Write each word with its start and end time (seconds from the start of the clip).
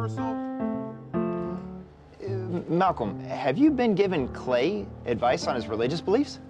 rehearsal. 0.00 0.36
Malcolm, 2.68 3.20
have 3.20 3.58
you 3.58 3.70
been 3.70 3.94
given 3.94 4.28
Clay 4.28 4.86
advice 5.06 5.46
on 5.46 5.54
his 5.54 5.66
religious 5.66 6.00
beliefs? 6.00 6.40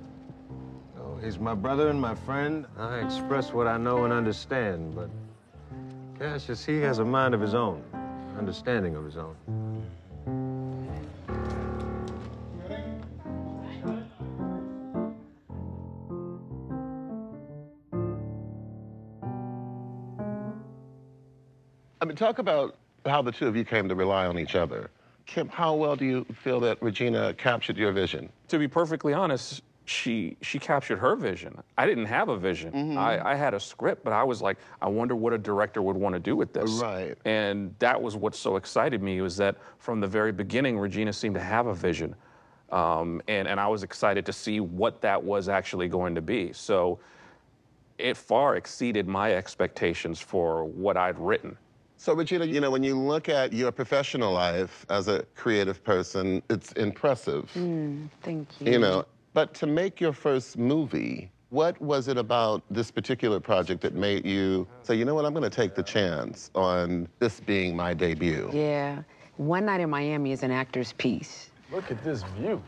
Oh, 0.99 1.17
he's 1.23 1.39
my 1.39 1.55
brother 1.55 1.89
and 1.89 2.01
my 2.01 2.15
friend. 2.15 2.67
I 2.79 2.99
express 2.99 3.53
what 3.53 3.67
I 3.67 3.77
know 3.77 4.05
and 4.05 4.13
understand, 4.13 4.95
but 4.95 5.11
Cassius, 6.19 6.65
he 6.65 6.79
has 6.81 6.99
a 6.99 7.05
mind 7.05 7.35
of 7.35 7.41
his 7.41 7.55
own, 7.55 7.83
understanding 8.39 8.97
of 8.97 9.05
his 9.05 9.17
own. 9.17 9.37
I 22.03 22.07
mean, 22.07 22.17
talk 22.17 22.39
about 22.39 22.77
how 23.11 23.21
the 23.21 23.33
two 23.33 23.47
of 23.47 23.57
you 23.57 23.65
came 23.65 23.89
to 23.89 23.95
rely 23.95 24.27
on 24.27 24.39
each 24.39 24.55
other. 24.55 24.91
Kemp, 25.27 25.51
how 25.51 25.75
well 25.75 25.97
do 25.97 26.05
you 26.05 26.25
feel 26.33 26.61
that 26.61 26.81
Regina 26.83 27.35
captured 27.35 27.77
your 27.77 27.93
vision? 27.93 28.31
To 28.49 28.59
be 28.59 28.67
perfectly 28.67 29.13
honest, 29.13 29.63
she 29.85 30.37
she 30.41 30.59
captured 30.59 30.99
her 30.99 31.17
vision. 31.17 31.61
I 31.77 31.87
didn't 31.87 32.07
have 32.07 32.29
a 32.29 32.39
vision. 32.39 32.73
Mm-hmm. 32.73 32.99
I, 32.99 33.33
I 33.33 33.35
had 33.35 33.55
a 33.55 33.61
script, 33.61 34.05
but 34.05 34.13
I 34.13 34.23
was 34.23 34.41
like, 34.41 34.59
I 34.81 34.89
wonder 34.89 35.17
what 35.17 35.33
a 35.33 35.39
director 35.39 35.83
would 35.83 35.97
want 35.97 36.15
to 36.15 36.21
do 36.21 36.37
with 36.37 36.53
this. 36.53 36.71
Right. 36.71 37.17
And 37.25 37.75
that 37.81 38.01
was 38.01 38.17
what 38.17 38.35
so 38.35 38.57
excited 38.57 39.03
me 39.03 39.21
was 39.21 39.37
that 39.39 39.57
from 39.79 40.01
the 40.01 40.07
very 40.07 40.33
beginning, 40.33 40.79
Regina 40.79 41.13
seemed 41.13 41.35
to 41.35 41.41
have 41.41 41.67
a 41.67 41.75
vision, 41.75 42.15
um, 42.71 43.21
and 43.29 43.49
and 43.49 43.59
I 43.59 43.67
was 43.67 43.83
excited 43.83 44.25
to 44.27 44.33
see 44.33 44.61
what 44.61 45.01
that 45.01 45.23
was 45.23 45.49
actually 45.49 45.89
going 45.89 46.15
to 46.15 46.23
be. 46.23 46.53
So 46.53 46.99
it 47.99 48.17
far 48.17 48.57
exceeded 48.57 49.07
my 49.07 49.35
expectations 49.35 50.21
for 50.21 50.65
what 50.65 50.97
I'd 50.97 51.19
written. 51.19 51.57
So, 52.01 52.15
Regina, 52.15 52.47
you 52.47 52.63
know, 52.63 52.71
when 52.71 52.83
you 52.83 52.99
look 52.99 53.29
at 53.29 53.53
your 53.53 53.71
professional 53.71 54.33
life 54.33 54.87
as 54.89 55.07
a 55.07 55.23
creative 55.35 55.85
person, 55.85 56.43
it's 56.49 56.73
impressive, 56.73 57.51
hmm, 57.51 58.07
Thank 58.23 58.49
you. 58.59 58.73
you 58.73 58.79
know. 58.79 59.05
But 59.35 59.53
to 59.57 59.67
make 59.67 60.01
your 60.01 60.15
first 60.15 60.57
movie, 60.57 61.31
what 61.51 61.79
was 61.79 62.09
it 62.09 62.17
about 62.17 62.63
this 62.71 62.91
particular 62.91 63.39
project 63.39 63.83
that 63.83 63.95
made 63.95 64.25
you 64.25 64.67
say, 64.83 64.95
you 64.95 65.05
know 65.05 65.15
what, 65.15 65.27
I'm 65.27 65.35
going 65.35 65.43
to 65.43 65.55
take 65.55 65.75
the 65.75 65.83
chance 65.83 66.51
on 66.55 67.07
this 67.19 67.39
being 67.39 67.77
my 67.77 67.93
debut? 67.93 68.49
Yeah. 68.51 69.03
One 69.37 69.67
Night 69.67 69.81
in 69.81 69.91
Miami 69.91 70.33
is 70.33 70.43
an 70.43 70.51
actor's 70.51 70.95
piece. 70.95 71.51
Look 71.71 71.91
at 71.91 72.03
this 72.03 72.23
view. 72.39 72.63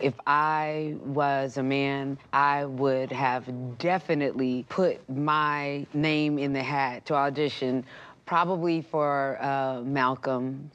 If 0.00 0.14
I 0.26 0.96
was 1.04 1.56
a 1.56 1.62
man, 1.62 2.18
I 2.32 2.64
would 2.64 3.12
have 3.12 3.48
definitely 3.78 4.66
put 4.68 5.08
my 5.08 5.86
name 5.94 6.38
in 6.38 6.52
the 6.52 6.62
hat 6.62 7.06
to 7.06 7.14
audition, 7.14 7.84
probably 8.26 8.82
for 8.82 9.38
uh, 9.42 9.82
Malcolm 9.82 10.70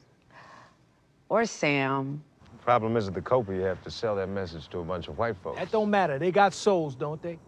or 1.28 1.44
Sam. 1.46 2.22
Problem 2.64 2.96
is, 2.96 3.08
at 3.08 3.14
the 3.14 3.22
Copa, 3.22 3.54
you 3.54 3.62
have 3.62 3.82
to 3.84 3.90
sell 3.90 4.14
that 4.16 4.28
message 4.28 4.68
to 4.68 4.78
a 4.78 4.84
bunch 4.84 5.08
of 5.08 5.18
white 5.18 5.36
folks. 5.42 5.58
That 5.58 5.70
don't 5.70 5.90
matter. 5.90 6.18
They 6.18 6.30
got 6.30 6.52
souls, 6.52 6.94
don't 6.94 7.20
they? 7.22 7.38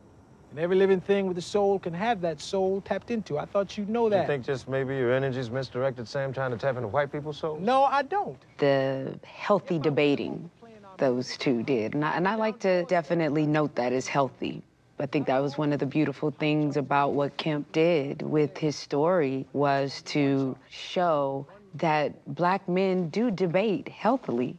And 0.51 0.59
every 0.59 0.77
living 0.77 1.01
thing 1.01 1.27
with 1.27 1.39
a 1.39 1.43
soul 1.43 1.79
can 1.79 1.95
have 1.95 2.21
that 2.21 2.41
soul 2.41 2.81
tapped 2.83 3.11
into. 3.11 3.39
I 3.39 3.45
thought 3.47 3.79
you'd 3.79 3.89
know 3.89 4.09
that. 4.09 4.23
You 4.23 4.27
think 4.27 4.45
just 4.45 4.69
maybe 4.69 4.97
your 4.97 5.13
energy's 5.13 5.51
misdirected, 5.51 6.07
Sam, 6.07 6.33
trying 6.33 6.51
to 6.51 6.59
tap 6.59 6.77
into 6.77 6.89
white 6.89 7.11
people's 7.11 7.39
souls? 7.39 7.61
No, 7.63 7.85
I 7.85 8.03
don't. 8.03 8.39
The 8.59 9.19
healthy 9.25 9.79
debating 9.79 10.51
those 10.99 11.37
two 11.39 11.63
did. 11.63 11.95
And 11.95 12.05
I, 12.05 12.17
and 12.17 12.29
I 12.29 12.35
like 12.35 12.59
to 12.61 12.85
definitely 12.85 13.47
note 13.47 13.75
that 13.77 13.93
as 13.93 14.07
healthy. 14.07 14.63
I 15.03 15.07
think 15.07 15.27
that 15.27 15.43
was 15.43 15.59
one 15.59 15.73
of 15.73 15.81
the 15.81 15.87
beautiful 15.87 16.31
things 16.31 16.77
about 16.77 17.13
what 17.13 17.37
Kemp 17.37 17.73
did 17.73 18.23
with 18.23 18.57
his 18.57 18.77
story 18.77 19.45
was 19.53 20.01
to 20.03 20.57
show 20.71 21.45
that 21.75 22.13
black 22.37 22.69
men 22.69 23.09
do 23.09 23.33
debate 23.33 23.89
healthily 23.89 24.57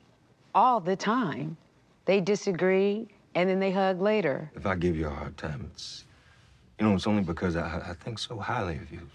all 0.54 0.82
the 0.82 0.98
time. 0.98 1.56
They 2.04 2.20
disagree 2.20 3.08
and 3.36 3.50
then 3.50 3.62
they 3.62 3.72
hug 3.72 4.02
later. 4.02 4.52
If 4.54 4.66
I 4.66 4.76
give 4.76 4.98
you 4.98 5.08
a 5.08 5.12
hard 5.12 5.38
time, 5.38 5.72
it's, 5.72 6.04
you 6.78 6.88
know, 6.88 6.96
it's 6.96 7.08
only 7.08 7.24
because 7.24 7.56
I, 7.56 7.82
I 7.92 7.94
think 7.94 8.20
so 8.20 8.38
highly 8.38 8.76
of 8.76 8.92
you. 8.92 9.10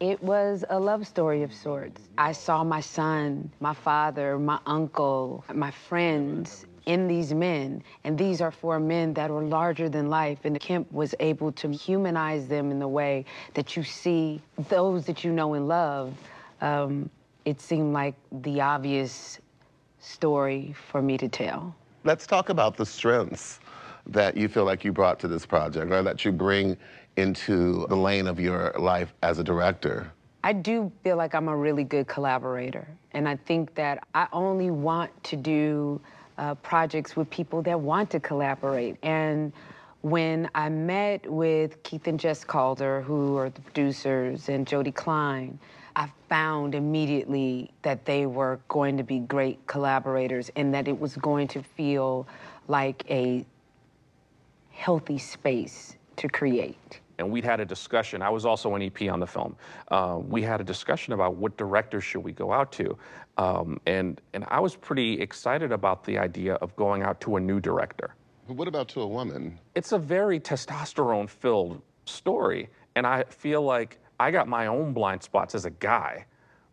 It 0.00 0.22
was 0.22 0.66
a 0.68 0.78
love 0.78 1.06
story 1.06 1.44
of 1.44 1.54
sorts. 1.54 2.02
I 2.18 2.32
saw 2.32 2.62
my 2.62 2.80
son, 2.80 3.50
my 3.60 3.72
father, 3.72 4.38
my 4.38 4.58
uncle, 4.66 5.46
my 5.54 5.70
friends 5.70 6.66
in 6.88 7.06
these 7.06 7.34
men. 7.34 7.82
And 8.02 8.18
these 8.18 8.40
are 8.40 8.50
four 8.50 8.80
men 8.80 9.12
that 9.14 9.30
were 9.30 9.44
larger 9.44 9.88
than 9.88 10.08
life. 10.08 10.38
And 10.44 10.58
Kemp 10.58 10.90
was 10.90 11.14
able 11.20 11.52
to 11.52 11.70
humanize 11.70 12.48
them 12.48 12.70
in 12.70 12.78
the 12.78 12.88
way 12.88 13.26
that 13.54 13.76
you 13.76 13.82
see 13.84 14.40
those 14.70 15.04
that 15.04 15.22
you 15.22 15.30
know 15.30 15.54
and 15.54 15.68
love. 15.68 16.14
Um, 16.62 17.10
it 17.44 17.60
seemed 17.60 17.92
like 17.92 18.14
the 18.32 18.62
obvious 18.62 19.38
story 20.00 20.74
for 20.90 21.02
me 21.02 21.18
to 21.18 21.28
tell. 21.28 21.74
Let's 22.04 22.26
talk 22.26 22.48
about 22.48 22.76
the 22.76 22.86
strengths 22.86 23.60
that 24.06 24.34
you 24.34 24.48
feel 24.48 24.64
like 24.64 24.82
you 24.82 24.92
brought 24.92 25.18
to 25.20 25.28
this 25.28 25.44
project 25.44 25.92
or 25.92 26.02
that 26.02 26.24
you 26.24 26.32
bring 26.32 26.76
into 27.16 27.86
the 27.88 27.96
lane 27.96 28.26
of 28.26 28.40
your 28.40 28.72
life 28.78 29.12
as 29.22 29.38
a 29.38 29.44
director. 29.44 30.10
I 30.42 30.54
do 30.54 30.90
feel 31.02 31.16
like 31.16 31.34
I'm 31.34 31.48
a 31.48 31.56
really 31.56 31.84
good 31.84 32.06
collaborator. 32.06 32.88
And 33.12 33.28
I 33.28 33.36
think 33.36 33.74
that 33.74 34.06
I 34.14 34.28
only 34.32 34.70
want 34.70 35.10
to 35.24 35.36
do 35.36 36.00
uh, 36.38 36.54
projects 36.56 37.16
with 37.16 37.28
people 37.30 37.60
that 37.62 37.78
want 37.78 38.10
to 38.10 38.20
collaborate. 38.20 38.96
And 39.02 39.52
when 40.02 40.48
I 40.54 40.68
met 40.68 41.30
with 41.30 41.82
Keith 41.82 42.06
and 42.06 42.18
Jess 42.18 42.44
Calder, 42.44 43.02
who 43.02 43.36
are 43.36 43.50
the 43.50 43.60
producers, 43.60 44.48
and 44.48 44.66
Jody 44.66 44.92
Klein, 44.92 45.58
I 45.96 46.08
found 46.28 46.76
immediately 46.76 47.72
that 47.82 48.04
they 48.04 48.26
were 48.26 48.60
going 48.68 48.96
to 48.96 49.02
be 49.02 49.18
great 49.18 49.66
collaborators 49.66 50.50
and 50.54 50.72
that 50.72 50.86
it 50.86 50.98
was 50.98 51.16
going 51.16 51.48
to 51.48 51.62
feel 51.62 52.28
like 52.68 53.04
a 53.10 53.44
healthy 54.70 55.18
space 55.18 55.96
to 56.16 56.28
create. 56.28 57.00
And 57.18 57.30
we'd 57.30 57.44
had 57.44 57.60
a 57.60 57.64
discussion. 57.64 58.22
I 58.22 58.30
was 58.30 58.46
also 58.46 58.74
an 58.74 58.82
EP 58.82 59.10
on 59.10 59.20
the 59.20 59.26
film. 59.26 59.56
Uh, 59.88 60.18
we 60.20 60.42
had 60.42 60.60
a 60.60 60.64
discussion 60.64 61.12
about 61.12 61.36
what 61.36 61.56
directors 61.56 62.04
should 62.04 62.22
we 62.24 62.32
go 62.32 62.52
out 62.52 62.72
to, 62.72 62.96
um, 63.36 63.80
and 63.86 64.20
and 64.32 64.44
I 64.48 64.60
was 64.60 64.76
pretty 64.76 65.20
excited 65.20 65.72
about 65.72 66.04
the 66.04 66.18
idea 66.18 66.54
of 66.54 66.74
going 66.76 67.02
out 67.02 67.20
to 67.22 67.36
a 67.36 67.40
new 67.40 67.60
director. 67.60 68.14
But 68.46 68.56
what 68.56 68.68
about 68.68 68.88
to 68.90 69.02
a 69.02 69.06
woman? 69.06 69.58
It's 69.74 69.92
a 69.92 69.98
very 69.98 70.40
testosterone-filled 70.40 71.82
story, 72.06 72.70
and 72.96 73.06
I 73.06 73.24
feel 73.24 73.62
like 73.62 73.98
I 74.18 74.30
got 74.30 74.48
my 74.48 74.66
own 74.66 74.92
blind 74.92 75.22
spots 75.22 75.54
as 75.54 75.64
a 75.66 75.70
guy 75.70 76.24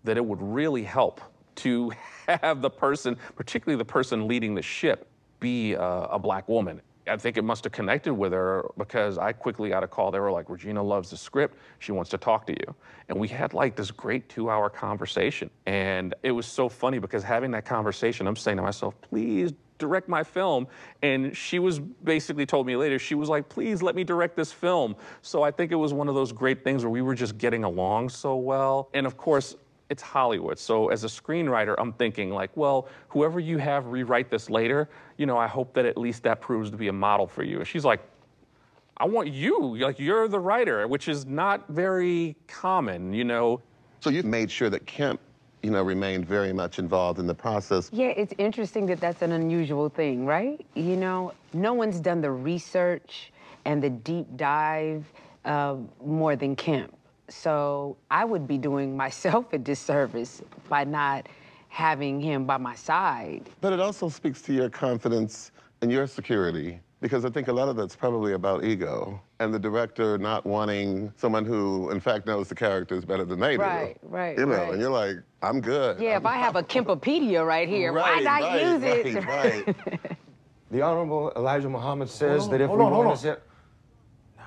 that 0.04 0.18
it 0.18 0.26
would 0.26 0.42
really 0.42 0.84
help 0.84 1.20
to 1.56 1.92
have 2.28 2.62
the 2.62 2.70
person, 2.70 3.18
particularly 3.36 3.78
the 3.78 3.86
person 3.86 4.28
leading 4.28 4.56
the 4.56 4.62
ship, 4.62 5.10
be 5.40 5.74
a, 5.74 5.82
a 5.82 6.20
black 6.20 6.48
woman. 6.48 6.82
I 7.08 7.18
think 7.18 7.38
it 7.38 7.44
must 7.44 7.64
have 7.64 7.74
connected 7.74 8.14
with 8.14 8.32
her 8.34 8.66
because 8.78 9.18
I 9.18 9.32
quickly 9.32 9.70
got 9.70 9.84
a 9.84 9.88
call. 9.88 10.12
They 10.12 10.20
were 10.20 10.32
like, 10.32 10.50
Regina 10.50 10.82
loves 10.82 11.10
the 11.10 11.18
script. 11.18 11.58
She 11.80 11.92
wants 11.92 12.10
to 12.12 12.18
talk 12.18 12.48
to 12.48 12.54
you. 12.54 12.76
And 13.10 13.20
we 13.20 13.28
had 13.28 13.54
like 13.54 13.76
this 13.76 13.92
great 13.92 14.28
two 14.30 14.50
hour 14.50 14.70
conversation. 14.70 15.50
And 15.66 16.16
it 16.24 16.32
was 16.32 16.46
so 16.46 16.68
funny 16.68 17.00
because 17.00 17.24
having 17.24 17.52
that 17.52 17.66
conversation, 17.66 18.28
I'm 18.28 18.36
saying 18.36 18.58
to 18.58 18.64
myself, 18.64 19.00
please 19.02 19.54
direct 19.78 20.08
my 20.08 20.24
film. 20.24 20.68
And 21.02 21.36
she 21.36 21.60
was 21.60 21.80
basically 21.80 22.46
told 22.46 22.66
me 22.66 22.76
later, 22.76 22.98
she 22.98 23.16
was 23.16 23.30
like, 23.30 23.50
please 23.50 23.82
let 23.82 23.96
me 23.96 24.04
direct 24.04 24.36
this 24.36 24.52
film. 24.52 24.96
So 25.22 25.44
I 25.44 25.52
think 25.52 25.72
it 25.72 25.76
was 25.76 25.94
one 25.94 26.08
of 26.08 26.16
those 26.16 26.32
great 26.32 26.64
things 26.64 26.84
where 26.84 26.92
we 26.92 27.02
were 27.02 27.16
just 27.16 27.38
getting 27.38 27.64
along 27.64 28.10
so 28.10 28.36
well. 28.36 28.90
And 28.94 29.06
of 29.06 29.18
course, 29.18 29.56
it's 29.90 30.02
Hollywood. 30.02 30.58
So 30.58 30.90
as 30.90 31.04
a 31.04 31.08
screenwriter, 31.08 31.76
I'm 31.78 31.94
thinking 31.94 32.32
like, 32.32 32.56
well, 32.56 32.88
whoever 33.08 33.40
you 33.40 33.58
have 33.58 33.86
rewrite 33.88 34.30
this 34.30 34.50
later, 34.50 34.90
you 35.18 35.26
know, 35.26 35.38
I 35.38 35.48
hope 35.48 35.74
that 35.74 35.86
at 35.86 35.98
least 35.98 36.24
that 36.24 36.42
proves 36.42 36.72
to 36.72 36.78
be 36.78 36.88
a 36.88 36.94
model 36.94 37.28
for 37.28 37.44
you. 37.44 37.60
And 37.60 37.68
she's 37.68 37.86
like, 37.86 38.02
I 38.98 39.06
want 39.06 39.32
you, 39.32 39.78
like 39.78 40.00
you're 40.00 40.28
the 40.28 40.40
writer, 40.40 40.88
which 40.88 41.08
is 41.08 41.26
not 41.26 41.68
very 41.68 42.36
common, 42.48 43.14
you 43.14 43.26
know. 43.26 43.62
So 44.00 44.10
you've 44.10 44.26
made 44.26 44.50
sure 44.50 44.70
that 44.70 44.86
Kemp, 44.86 45.20
you 45.62 45.72
know, 45.72 45.84
remained 45.84 46.26
very 46.26 46.54
much 46.54 46.80
involved 46.80 47.20
in 47.20 47.28
the 47.28 47.36
process. 47.36 47.90
Yeah, 47.92 48.08
it's 48.08 48.34
interesting 48.38 48.86
that 48.88 49.00
that's 49.00 49.22
an 49.22 49.34
unusual 49.34 49.90
thing, 49.90 50.26
right? 50.26 50.66
You 50.76 50.96
know, 50.96 51.34
no 51.54 51.74
one's 51.74 52.00
done 52.00 52.22
the 52.22 52.32
research 52.32 53.34
and 53.66 53.84
the 53.84 53.90
deep 53.90 54.28
dive 54.38 55.04
uh, 55.44 55.76
more 56.04 56.36
than 56.36 56.56
Kemp. 56.56 56.96
So 57.30 57.98
I 58.12 58.26
would 58.26 58.48
be 58.48 58.58
doing 58.58 58.96
myself 59.06 59.54
a 59.54 59.58
disservice 59.58 60.42
by 60.70 60.84
not 60.84 61.28
having 61.70 62.22
him 62.22 62.46
by 62.46 62.58
my 62.58 62.76
side. 62.76 63.50
But 63.62 63.74
it 63.74 63.80
also 63.80 64.08
speaks 64.10 64.42
to 64.44 64.54
your 64.54 64.70
confidence 64.70 65.52
and 65.82 65.92
your 65.92 66.08
security, 66.08 66.80
because 67.02 67.26
I 67.26 67.30
think 67.30 67.50
a 67.50 67.54
lot 67.54 67.68
of 67.68 67.76
that's 67.76 67.96
probably 67.98 68.32
about 68.34 68.64
ego 68.64 69.20
and 69.42 69.54
the 69.54 69.60
director 69.60 70.18
not 70.18 70.46
wanting 70.46 71.12
someone 71.18 71.44
who, 71.44 71.90
in 71.92 72.00
fact, 72.00 72.26
knows 72.26 72.48
the 72.48 72.56
characters 72.56 73.04
better 73.04 73.26
than 73.26 73.42
they 73.42 73.58
do. 73.58 73.64
Right, 73.64 73.98
right, 74.04 74.38
You 74.38 74.46
know, 74.46 74.56
right. 74.56 74.72
and 74.72 74.82
you're 74.82 74.90
like, 74.90 75.18
I'm 75.42 75.60
good. 75.60 76.00
Yeah, 76.00 76.16
if 76.16 76.26
I 76.26 76.38
have 76.38 76.56
a 76.56 76.64
Kempopedia 76.64 77.46
right 77.46 77.68
here, 77.68 77.92
why 77.92 78.22
not 78.22 78.42
right, 78.42 78.62
use 78.62 78.84
it? 78.84 79.26
right, 79.26 79.68
right. 79.68 80.00
The 80.72 80.82
Honorable 80.82 81.32
Elijah 81.36 81.70
Muhammad 81.70 82.10
says 82.10 82.42
Hold 82.42 82.42
on, 82.42 82.50
that 82.52 82.64
if 82.64 82.68
hold 82.68 82.80
we 82.80 82.86
on, 82.86 82.92
hold 82.92 83.06
want 83.06 83.26
on. 83.26 83.36
to... 83.36 83.42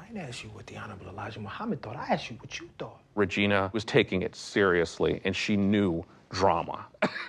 I 0.09 0.13
didn't 0.13 0.29
ask 0.29 0.43
you 0.43 0.49
what 0.51 0.67
the 0.67 0.77
Honorable 0.79 1.07
Elijah 1.09 1.39
Muhammad 1.41 1.83
thought. 1.83 1.97
I 1.97 2.07
asked 2.15 2.31
you 2.31 2.37
what 2.37 2.59
you 2.59 2.71
thought. 2.79 2.99
Regina 3.15 3.69
was 3.75 3.85
taking 3.85 4.23
it 4.23 4.35
seriously, 4.35 5.21
and 5.25 5.37
she 5.37 5.55
knew 5.55 6.03
drama. 6.31 6.87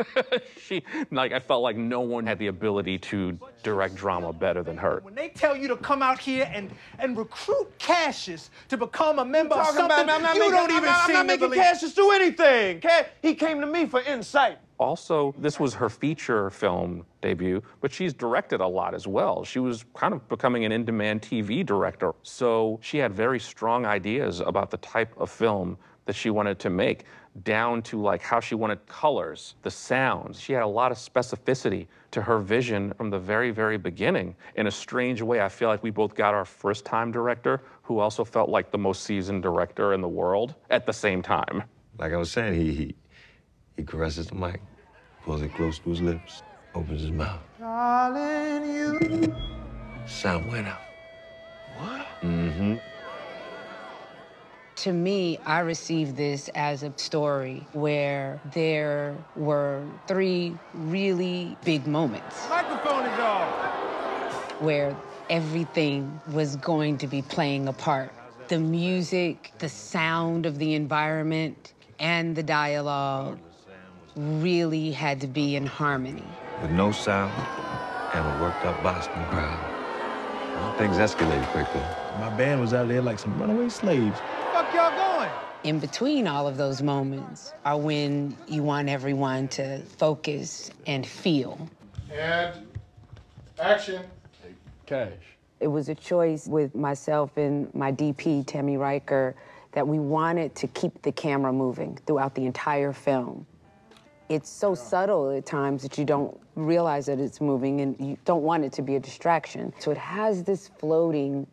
she, 0.62 0.84
like, 1.12 1.34
I 1.34 1.40
felt 1.40 1.62
like 1.62 1.76
no 1.76 2.00
one 2.00 2.26
had 2.26 2.40
the 2.40 2.48
ability 2.48 2.98
to 3.00 3.38
direct 3.64 3.96
drama 3.96 4.31
better 4.31 4.64
than 4.64 4.78
her. 4.78 5.02
When 5.04 5.14
they 5.14 5.28
tell 5.28 5.58
you 5.58 5.68
to 5.68 5.76
come 5.76 6.02
out 6.02 6.20
here 6.20 6.50
and, 6.54 6.72
and 7.00 7.18
recruit 7.18 7.78
Cassius 7.80 8.50
to 8.70 8.78
become 8.78 9.20
a 9.20 9.26
member 9.26 9.56
of 9.56 9.66
something, 9.68 9.86
about, 9.86 10.10
I'm 10.10 10.22
not 10.22 10.36
you 10.36 10.40
making, 10.42 10.56
don't 10.56 10.72
I'm 10.72 10.78
even 10.78 10.86
not, 10.86 11.10
I'm 11.10 11.14
not 11.14 11.26
making 11.26 11.50
believe. 11.50 11.62
Cassius 11.62 11.94
do 11.94 12.12
anything. 12.12 12.80
Ca- 12.80 13.08
He 13.22 13.36
came 13.36 13.60
to 13.60 13.68
me 13.68 13.88
for 13.88 14.02
insight. 14.02 14.58
Also, 14.80 15.36
this 15.38 15.60
was 15.60 15.74
her 15.74 15.90
feature 15.90 16.50
film 16.50 17.06
debut, 17.22 17.62
but 17.81 17.92
she's 17.92 18.14
directed 18.14 18.62
a 18.62 18.68
lot 18.68 18.94
as 18.94 19.06
well. 19.06 19.44
She 19.44 19.60
was 19.60 19.84
kind 19.94 20.14
of 20.14 20.26
becoming 20.30 20.64
an 20.64 20.72
in 20.72 20.86
demand 20.86 21.22
TV 21.22 21.66
director. 21.66 22.14
So 22.24 22.80
she 22.81 22.98
had 22.98 23.14
very 23.14 23.42
strong 23.42 23.86
ideas 23.86 24.40
about 24.40 24.72
the 24.72 24.78
type 24.78 25.14
of 25.18 25.30
film 25.30 25.78
that 26.06 26.16
she 26.16 26.30
wanted 26.30 26.60
to 26.60 26.70
make, 26.70 27.04
down 27.44 27.81
to 27.84 28.02
like 28.02 28.22
how 28.22 28.40
she 28.40 28.56
wanted 28.56 28.84
colors, 28.88 29.56
the 29.64 29.70
sounds. 29.70 30.40
She 30.40 30.54
had 30.54 30.64
a 30.64 30.68
lot 30.68 30.94
of 30.94 30.98
specificity 30.98 31.86
to 32.12 32.22
her 32.22 32.40
vision 32.40 32.94
from 32.94 33.10
the 33.10 33.20
very, 33.20 33.52
very 33.52 33.78
beginning. 33.78 34.34
In 34.56 34.68
a 34.68 34.72
strange 34.72 35.22
way, 35.22 35.42
I 35.42 35.50
feel 35.50 35.68
like 35.68 35.84
we 35.84 35.92
both 35.92 36.16
got 36.16 36.34
our 36.34 36.46
first 36.46 36.86
time 36.86 37.12
director 37.12 37.62
who 37.84 38.00
also 38.00 38.24
felt 38.24 38.50
like 38.50 38.72
the 38.72 38.78
most 38.78 39.04
seasoned 39.04 39.44
director 39.44 39.94
in 39.94 40.00
the 40.00 40.08
world 40.08 40.56
at 40.70 40.86
the 40.86 40.94
same 40.94 41.22
time. 41.22 41.64
Like 41.98 42.14
I 42.14 42.18
was 42.18 42.31
saying, 42.31 42.60
he 42.60 42.74
he, 42.74 42.96
he 43.78 43.84
caresses 43.84 44.28
the 44.28 44.36
mic, 44.36 44.62
pulls 45.30 45.44
it 45.44 45.54
close 45.54 45.78
to 45.78 45.92
his 45.92 46.02
lips, 46.02 46.42
opens 46.74 47.02
his 47.02 47.12
mouth. 47.12 47.40
Darling, 47.60 48.74
you. 48.74 49.36
Sound 50.08 50.52
went 50.52 50.66
out. 50.66 50.81
What? 51.78 52.08
Mm-hmm. 52.24 52.78
To 54.78 54.92
me, 54.92 55.38
I 55.46 55.60
received 55.60 56.16
this 56.16 56.50
as 56.56 56.81
a 56.81 56.92
story 56.96 57.64
where 57.74 58.42
there 58.56 59.16
were 59.36 59.86
three 60.08 60.58
really 60.74 61.56
big 61.64 61.86
moments 61.86 62.50
Microphone 62.50 63.06
is 63.06 63.20
off. 63.20 64.62
where 64.62 64.98
everything 65.30 66.20
was 66.31 66.56
going 66.56 66.98
to 66.98 67.06
be 67.06 67.22
playing 67.22 67.68
a 67.68 67.74
part. 67.74 68.12
The 68.48 68.58
music, 68.58 69.52
the 69.60 69.70
sound 69.70 70.48
of 70.48 70.58
the 70.58 70.74
environment, 70.74 71.74
and 72.00 72.36
the 72.36 72.42
dialogue 72.42 73.38
really 74.15 74.91
had 74.91 75.21
to 75.21 75.27
be 75.27 75.56
in 75.56 75.65
harmony. 75.65 76.23
With 76.61 76.71
no 76.71 76.91
sound 76.91 77.31
and 78.13 78.25
a 78.25 78.44
worked 78.44 78.65
up 78.65 78.81
Boston 78.83 79.23
crowd. 79.25 79.59
Well, 80.56 80.73
things 80.77 80.97
escalated 80.97 81.45
quickly. 81.47 81.81
My 82.19 82.29
band 82.35 82.59
was 82.59 82.73
out 82.73 82.88
there 82.88 83.01
like 83.01 83.19
some 83.19 83.39
runaway 83.39 83.69
slaves. 83.69 84.19
Fuck 84.51 84.73
y'all 84.73 84.91
going? 84.97 85.29
In 85.63 85.79
between 85.79 86.27
all 86.27 86.47
of 86.47 86.57
those 86.57 86.81
moments 86.81 87.53
are 87.65 87.77
when 87.77 88.35
you 88.47 88.63
want 88.63 88.89
everyone 88.89 89.47
to 89.50 89.79
focus 89.97 90.71
and 90.88 91.06
feel. 91.06 91.69
And 92.11 92.53
action. 93.59 94.03
Cash. 94.85 95.11
It 95.59 95.67
was 95.67 95.89
a 95.89 95.95
choice 95.95 96.47
with 96.47 96.73
myself 96.73 97.38
and 97.38 97.73
my 97.75 97.91
DP, 97.91 98.45
Tami 98.45 98.77
Reiker, 98.77 99.33
that 99.73 99.88
we 99.88 100.00
wanted 100.00 100.56
to 100.56 100.67
keep 100.67 101.01
the 101.03 101.11
camera 101.11 101.53
moving 101.53 102.00
throughout 102.07 102.33
the 102.33 102.45
entire 102.45 102.94
film. 102.94 103.45
It's 104.30 104.50
so 104.50 104.76
subtle 104.76 105.31
at 105.31 105.48
times 105.48 105.81
that 105.81 105.98
you 105.98 106.06
don't 106.06 106.40
realize 106.54 107.08
that 107.08 107.20
it's 107.20 107.42
moving 107.42 107.81
and 107.81 108.00
you 108.00 108.16
don't 108.26 108.44
want 108.44 108.64
it 108.64 108.72
to 108.74 108.84
be 108.84 108.96
a 108.96 109.00
distraction. 109.00 109.74
So 109.80 109.90
it 109.90 109.98
has 109.98 110.44
this 110.44 110.70
floating 110.78 111.48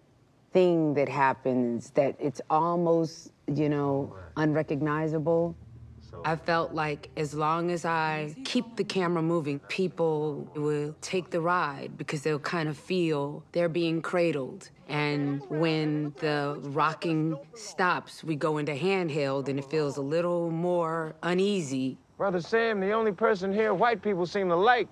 thing 0.53 0.93
that 0.95 1.09
happens 1.09 1.91
that 1.93 2.17
it's 2.19 2.43
almost, 2.51 3.33
you 3.47 3.71
know, 3.71 4.15
unrecognizable. 4.37 5.57
I 6.25 6.37
felt 6.37 6.75
like 6.75 7.11
as 7.17 7.35
long 7.35 7.71
as 7.71 7.85
I 7.85 8.35
keep 8.45 8.77
the 8.77 8.85
camera 8.85 9.23
moving, 9.23 9.59
people 9.69 10.47
will 10.55 10.95
take 11.01 11.31
the 11.31 11.41
ride 11.41 11.97
because 11.97 12.23
they'll 12.23 12.39
kind 12.39 12.69
of 12.69 12.77
feel 12.77 13.43
they're 13.53 13.69
being 13.69 14.03
cradled. 14.03 14.71
And 14.89 15.43
when 15.49 16.15
the 16.19 16.59
rocking 16.61 17.39
stops, 17.55 18.25
we 18.25 18.37
go 18.37 18.59
into 18.59 18.73
handheld 18.73 19.49
and 19.49 19.59
it 19.59 19.65
feels 19.65 19.97
a 19.97 20.03
little 20.03 20.51
more 20.51 21.15
uneasy. 21.23 21.99
Brother 22.17 22.41
Sam, 22.41 22.81
the 22.81 22.93
only 22.93 23.13
person 23.13 23.53
here 23.53 23.75
white 23.75 24.01
people 24.01 24.25
seem 24.25 24.49
to 24.49 24.57
like, 24.57 24.89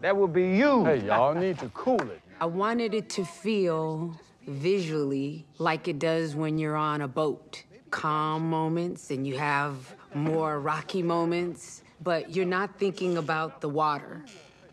that 0.00 0.16
would 0.16 0.32
be 0.32 0.56
you. 0.56 0.84
Hey, 0.84 1.00
y'all 1.00 1.34
need 1.34 1.58
to 1.58 1.68
cool 1.74 2.00
it. 2.00 2.20
I 2.40 2.46
wanted 2.46 2.94
it 2.94 3.10
to 3.10 3.24
feel 3.24 4.16
visually 4.46 5.44
like 5.58 5.88
it 5.88 5.98
does 5.98 6.36
when 6.36 6.56
you're 6.56 6.76
on 6.76 7.00
a 7.00 7.08
boat. 7.08 7.64
Calm 7.90 8.48
moments 8.48 9.10
and 9.10 9.26
you 9.26 9.36
have 9.36 9.96
more 10.14 10.60
rocky 10.60 11.02
moments, 11.02 11.82
but 12.04 12.30
you're 12.30 12.46
not 12.46 12.78
thinking 12.78 13.16
about 13.16 13.60
the 13.60 13.68
water. 13.68 14.24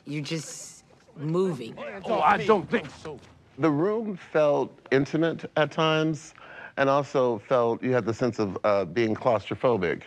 You're 0.05 0.21
just 0.23 0.83
moving. 1.17 1.75
Oh, 2.05 2.19
I 2.19 2.45
don't 2.45 2.69
think 2.69 2.89
so. 3.01 3.19
The 3.57 3.71
room 3.71 4.17
felt 4.17 4.77
intimate 4.91 5.49
at 5.57 5.71
times 5.71 6.35
and 6.77 6.89
also 6.89 7.39
felt 7.39 7.81
you 7.81 7.91
had 7.93 8.05
the 8.05 8.13
sense 8.13 8.37
of 8.37 8.55
uh, 8.63 8.85
being 8.85 9.15
claustrophobic. 9.15 10.03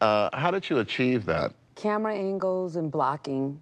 Uh, 0.00 0.28
how 0.36 0.50
did 0.50 0.68
you 0.68 0.78
achieve 0.78 1.24
that? 1.26 1.52
Camera 1.74 2.14
angles 2.14 2.76
and 2.76 2.90
blocking 2.90 3.60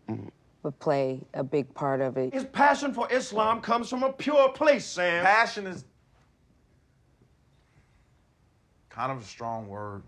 would 0.62 0.78
play 0.78 1.20
a 1.34 1.44
big 1.44 1.72
part 1.74 2.00
of 2.00 2.16
it. 2.16 2.32
His 2.32 2.44
passion 2.44 2.92
for 2.92 3.10
Islam 3.12 3.60
comes 3.60 3.88
from 3.88 4.02
a 4.02 4.12
pure 4.12 4.48
place, 4.50 4.84
Sam. 4.84 5.24
Passion 5.24 5.66
is 5.66 5.84
kind 8.90 9.10
of 9.12 9.20
a 9.20 9.24
strong 9.24 9.68
word. 9.68 10.02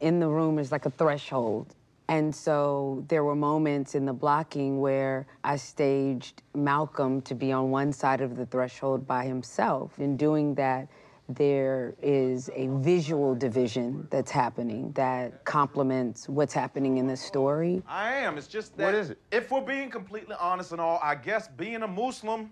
in 0.00 0.18
the 0.20 0.28
room 0.28 0.58
is 0.58 0.72
like 0.72 0.86
a 0.86 0.90
threshold. 0.90 1.74
And 2.08 2.34
so 2.34 3.04
there 3.08 3.24
were 3.24 3.34
moments 3.36 3.94
in 3.94 4.04
the 4.04 4.12
blocking 4.12 4.80
where 4.80 5.26
I 5.44 5.56
staged 5.56 6.42
Malcolm 6.54 7.22
to 7.22 7.34
be 7.34 7.52
on 7.52 7.70
one 7.70 7.92
side 7.92 8.20
of 8.20 8.36
the 8.36 8.44
threshold 8.46 9.06
by 9.06 9.24
himself. 9.24 9.98
In 9.98 10.16
doing 10.16 10.54
that, 10.56 10.88
there 11.34 11.94
is 12.02 12.50
a 12.54 12.68
visual 12.78 13.34
division 13.34 14.06
that's 14.10 14.30
happening 14.30 14.92
that 14.92 15.44
complements 15.44 16.28
what's 16.28 16.54
happening 16.54 16.98
in 16.98 17.06
the 17.06 17.16
story. 17.16 17.82
I 17.86 18.14
am. 18.14 18.38
It's 18.38 18.46
just 18.46 18.76
that. 18.76 18.84
What 18.84 18.94
is 18.94 19.10
it? 19.10 19.18
If 19.30 19.50
we're 19.50 19.60
being 19.60 19.90
completely 19.90 20.36
honest 20.38 20.72
and 20.72 20.80
all, 20.80 20.98
I 21.02 21.14
guess 21.14 21.48
being 21.48 21.82
a 21.82 21.88
Muslim 21.88 22.50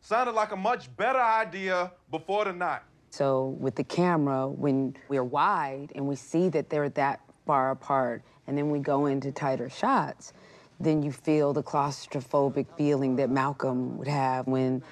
sounded 0.00 0.32
like 0.32 0.52
a 0.52 0.56
much 0.56 0.94
better 0.96 1.20
idea 1.20 1.92
before 2.10 2.44
the 2.44 2.52
night. 2.52 2.82
So 3.10 3.56
with 3.58 3.74
the 3.74 3.84
camera, 3.84 4.48
when 4.48 4.96
we're 5.08 5.24
wide 5.24 5.92
and 5.94 6.06
we 6.06 6.16
see 6.16 6.48
that 6.50 6.70
they're 6.70 6.90
that 6.90 7.20
far 7.46 7.70
apart, 7.70 8.22
and 8.46 8.56
then 8.56 8.70
we 8.70 8.78
go 8.78 9.06
into 9.06 9.32
tighter 9.32 9.70
shots, 9.70 10.32
then 10.80 11.02
you 11.02 11.10
feel 11.10 11.52
the 11.52 11.62
claustrophobic 11.62 12.66
feeling 12.76 13.16
that 13.16 13.30
Malcolm 13.30 13.98
would 13.98 14.08
have 14.08 14.46
when 14.46 14.82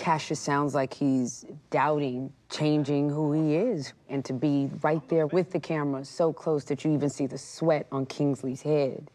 Cassius 0.00 0.40
sounds 0.40 0.74
like 0.74 0.94
he's 0.94 1.44
doubting 1.68 2.32
changing 2.48 3.10
who 3.10 3.32
he 3.32 3.54
is. 3.54 3.92
And 4.08 4.24
to 4.24 4.32
be 4.32 4.70
right 4.80 5.06
there 5.10 5.26
with 5.26 5.50
the 5.50 5.60
camera, 5.60 6.06
so 6.06 6.32
close 6.32 6.64
that 6.64 6.84
you 6.84 6.94
even 6.94 7.10
see 7.10 7.26
the 7.26 7.36
sweat 7.36 7.86
on 7.92 8.06
Kingsley's 8.06 8.62
head, 8.62 9.10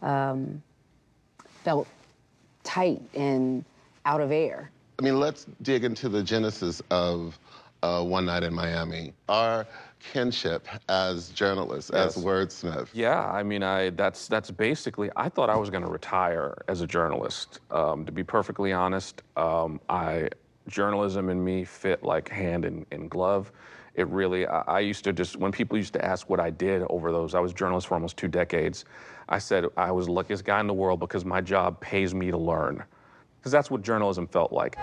um, 0.00 0.62
felt 1.62 1.86
tight 2.62 3.02
and 3.14 3.66
out 4.06 4.22
of 4.22 4.32
air. 4.32 4.70
I 4.98 5.02
mean, 5.02 5.20
let's 5.20 5.46
dig 5.60 5.84
into 5.84 6.08
the 6.08 6.22
genesis 6.22 6.80
of 6.90 7.38
uh, 7.82 8.02
One 8.02 8.24
Night 8.24 8.44
in 8.44 8.54
Miami. 8.54 9.12
Our 9.28 9.66
kinship 10.12 10.66
as 10.88 11.30
journalists, 11.30 11.90
as 11.90 12.16
wordsmith. 12.16 12.88
Yeah, 12.92 13.24
I 13.24 13.42
mean, 13.42 13.62
I 13.62 13.90
that's 13.90 14.28
that's 14.28 14.50
basically. 14.50 15.10
I 15.16 15.28
thought 15.28 15.50
I 15.50 15.56
was 15.56 15.70
going 15.70 15.82
to 15.82 15.90
retire 15.90 16.62
as 16.68 16.80
a 16.80 16.86
journalist. 16.86 17.60
Um, 17.70 18.04
to 18.06 18.12
be 18.12 18.22
perfectly 18.22 18.72
honest, 18.72 19.22
um, 19.36 19.80
I 19.88 20.28
journalism 20.68 21.28
and 21.28 21.44
me 21.44 21.64
fit 21.64 22.02
like 22.02 22.28
hand 22.28 22.64
in, 22.64 22.86
in 22.90 23.08
glove. 23.08 23.52
It 23.94 24.08
really. 24.08 24.46
I, 24.46 24.60
I 24.62 24.80
used 24.80 25.04
to 25.04 25.12
just 25.12 25.36
when 25.36 25.52
people 25.52 25.78
used 25.78 25.92
to 25.94 26.04
ask 26.04 26.28
what 26.28 26.40
I 26.40 26.50
did 26.50 26.82
over 26.90 27.12
those. 27.12 27.34
I 27.34 27.40
was 27.40 27.52
a 27.52 27.54
journalist 27.54 27.86
for 27.86 27.94
almost 27.94 28.16
two 28.16 28.28
decades. 28.28 28.84
I 29.28 29.38
said 29.38 29.66
I 29.76 29.90
was 29.90 30.06
the 30.06 30.12
luckiest 30.12 30.44
guy 30.44 30.60
in 30.60 30.66
the 30.66 30.74
world 30.74 31.00
because 31.00 31.24
my 31.24 31.40
job 31.40 31.80
pays 31.80 32.14
me 32.14 32.30
to 32.30 32.38
learn. 32.38 32.84
Because 33.40 33.52
that's 33.52 33.70
what 33.70 33.82
journalism 33.82 34.26
felt 34.26 34.52
like. 34.52 34.76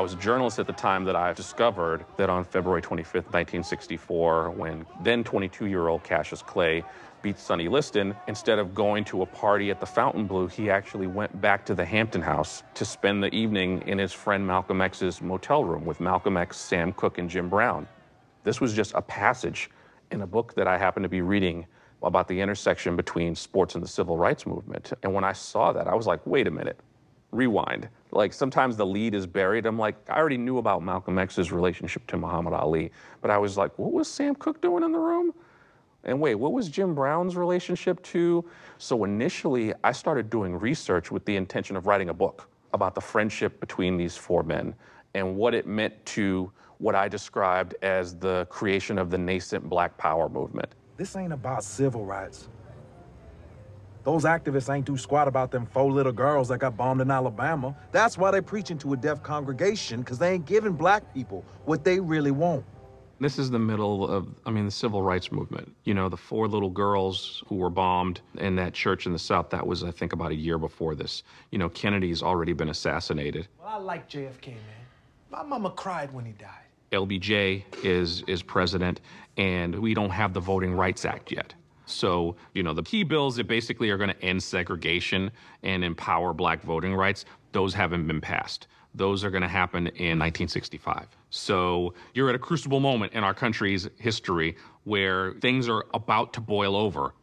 I 0.00 0.02
was 0.02 0.14
a 0.14 0.16
journalist 0.16 0.58
at 0.58 0.66
the 0.66 0.72
time 0.72 1.04
that 1.04 1.14
I 1.14 1.34
discovered 1.34 2.06
that 2.16 2.30
on 2.30 2.42
February 2.42 2.80
25th, 2.80 3.34
1964, 3.34 4.50
when 4.52 4.86
then 5.02 5.22
22 5.22 5.66
year 5.66 5.88
old 5.88 6.04
Cassius 6.04 6.40
Clay 6.40 6.82
beat 7.20 7.38
Sonny 7.38 7.68
Liston, 7.68 8.16
instead 8.26 8.58
of 8.58 8.74
going 8.74 9.04
to 9.04 9.20
a 9.20 9.26
party 9.26 9.70
at 9.70 9.78
the 9.78 9.84
Fontainebleau, 9.84 10.46
he 10.46 10.70
actually 10.70 11.06
went 11.06 11.38
back 11.42 11.66
to 11.66 11.74
the 11.74 11.84
Hampton 11.84 12.22
House 12.22 12.62
to 12.72 12.86
spend 12.86 13.22
the 13.22 13.28
evening 13.34 13.82
in 13.86 13.98
his 13.98 14.10
friend 14.10 14.46
Malcolm 14.46 14.80
X's 14.80 15.20
motel 15.20 15.66
room 15.66 15.84
with 15.84 16.00
Malcolm 16.00 16.38
X, 16.38 16.56
Sam 16.56 16.94
Cooke, 16.94 17.18
and 17.18 17.28
Jim 17.28 17.50
Brown. 17.50 17.86
This 18.42 18.58
was 18.58 18.72
just 18.72 18.94
a 18.94 19.02
passage 19.02 19.68
in 20.12 20.22
a 20.22 20.26
book 20.26 20.54
that 20.54 20.66
I 20.66 20.78
happened 20.78 21.04
to 21.04 21.10
be 21.10 21.20
reading 21.20 21.66
about 22.02 22.26
the 22.26 22.40
intersection 22.40 22.96
between 22.96 23.34
sports 23.34 23.74
and 23.74 23.84
the 23.84 23.88
civil 23.88 24.16
rights 24.16 24.46
movement. 24.46 24.94
And 25.02 25.12
when 25.12 25.24
I 25.24 25.34
saw 25.34 25.74
that, 25.74 25.86
I 25.86 25.94
was 25.94 26.06
like, 26.06 26.26
wait 26.26 26.46
a 26.46 26.50
minute. 26.50 26.80
rewind. 27.32 27.90
Like 28.12 28.32
sometimes 28.32 28.76
the 28.76 28.86
lead 28.86 29.14
is 29.14 29.26
buried. 29.26 29.66
I'm 29.66 29.78
like, 29.78 29.96
I 30.08 30.18
already 30.18 30.36
knew 30.36 30.58
about 30.58 30.82
Malcolm 30.82 31.18
X's 31.18 31.52
relationship 31.52 32.06
to 32.08 32.16
Muhammad 32.16 32.52
Ali, 32.52 32.90
but 33.20 33.30
I 33.30 33.38
was 33.38 33.56
like, 33.56 33.78
what 33.78 33.92
was 33.92 34.08
Sam 34.08 34.34
Cooke 34.34 34.60
doing 34.60 34.84
in 34.84 34.92
the 34.92 34.98
room? 34.98 35.32
And 36.04 36.20
wait, 36.20 36.34
what 36.34 36.52
was 36.52 36.68
Jim 36.68 36.94
Brown's 36.94 37.36
relationship 37.36 38.02
to? 38.04 38.44
So 38.78 39.04
initially, 39.04 39.74
I 39.84 39.92
started 39.92 40.30
doing 40.30 40.58
research 40.58 41.10
with 41.10 41.24
the 41.24 41.36
intention 41.36 41.76
of 41.76 41.86
writing 41.86 42.08
a 42.08 42.14
book 42.14 42.48
about 42.72 42.94
the 42.94 43.00
friendship 43.00 43.60
between 43.60 43.96
these 43.96 44.16
four 44.16 44.42
men 44.42 44.74
and 45.14 45.36
what 45.36 45.54
it 45.54 45.66
meant 45.66 46.04
to 46.06 46.50
what 46.78 46.94
I 46.94 47.08
described 47.08 47.74
as 47.82 48.16
the 48.16 48.46
creation 48.48 48.96
of 48.96 49.10
the 49.10 49.18
nascent 49.18 49.68
black 49.68 49.96
power 49.98 50.28
movement. 50.28 50.74
This 50.96 51.16
ain't 51.16 51.32
about 51.32 51.64
civil 51.64 52.06
rights. 52.06 52.48
Those 54.02 54.24
activists 54.24 54.74
ain't 54.74 54.86
too 54.86 54.96
squat 54.96 55.28
about 55.28 55.50
them 55.50 55.66
four 55.66 55.92
little 55.92 56.12
girls 56.12 56.48
that 56.48 56.58
got 56.58 56.76
bombed 56.76 57.02
in 57.02 57.10
Alabama. 57.10 57.76
That's 57.92 58.16
why 58.16 58.30
they 58.30 58.40
preaching 58.40 58.78
to 58.78 58.94
a 58.94 58.96
deaf 58.96 59.22
congregation, 59.22 60.00
because 60.00 60.18
they 60.18 60.32
ain't 60.32 60.46
giving 60.46 60.72
black 60.72 61.12
people 61.12 61.44
what 61.66 61.84
they 61.84 62.00
really 62.00 62.30
want. 62.30 62.64
This 63.20 63.38
is 63.38 63.50
the 63.50 63.58
middle 63.58 64.10
of, 64.10 64.28
I 64.46 64.50
mean, 64.50 64.64
the 64.64 64.70
civil 64.70 65.02
rights 65.02 65.30
movement. 65.30 65.76
You 65.84 65.92
know, 65.92 66.08
the 66.08 66.16
four 66.16 66.48
little 66.48 66.70
girls 66.70 67.44
who 67.48 67.56
were 67.56 67.68
bombed 67.68 68.22
in 68.38 68.56
that 68.56 68.72
church 68.72 69.04
in 69.04 69.12
the 69.12 69.18
South, 69.18 69.50
that 69.50 69.66
was, 69.66 69.84
I 69.84 69.90
think, 69.90 70.14
about 70.14 70.30
a 70.30 70.34
year 70.34 70.56
before 70.56 70.94
this. 70.94 71.22
You 71.50 71.58
know, 71.58 71.68
Kennedy's 71.68 72.22
already 72.22 72.54
been 72.54 72.70
assassinated. 72.70 73.48
Well, 73.58 73.68
I 73.68 73.76
like 73.76 74.08
JFK, 74.08 74.48
man. 74.48 74.62
My 75.30 75.42
mama 75.42 75.70
cried 75.70 76.10
when 76.14 76.24
he 76.24 76.32
died. 76.32 76.48
LBJ 76.92 77.62
is, 77.84 78.22
is 78.26 78.42
president, 78.42 79.02
and 79.36 79.78
we 79.78 79.92
don't 79.92 80.10
have 80.10 80.32
the 80.32 80.40
Voting 80.40 80.72
Rights 80.72 81.04
Act 81.04 81.30
yet. 81.30 81.52
So, 81.90 82.36
you 82.54 82.62
know, 82.62 82.72
the 82.72 82.82
key 82.82 83.02
bills 83.04 83.36
that 83.36 83.46
basically 83.46 83.90
are 83.90 83.96
going 83.96 84.10
to 84.10 84.22
end 84.22 84.42
segregation 84.42 85.30
and 85.62 85.84
empower 85.84 86.32
black 86.32 86.62
voting 86.62 86.94
rights, 86.94 87.24
those 87.52 87.74
haven't 87.74 88.06
been 88.06 88.20
passed. 88.20 88.66
Those 88.94 89.22
are 89.24 89.30
going 89.30 89.42
to 89.42 89.48
happen 89.48 89.86
in 89.86 90.18
1965. 90.18 91.06
So 91.30 91.94
you're 92.14 92.28
at 92.28 92.34
a 92.34 92.40
crucible 92.40 92.80
moment 92.80 93.12
in 93.12 93.22
our 93.22 93.34
country's 93.34 93.88
history 93.98 94.56
where 94.84 95.34
things 95.34 95.68
are 95.68 95.84
about 95.94 96.32
to 96.34 96.40
boil 96.40 96.76
over. 96.76 97.14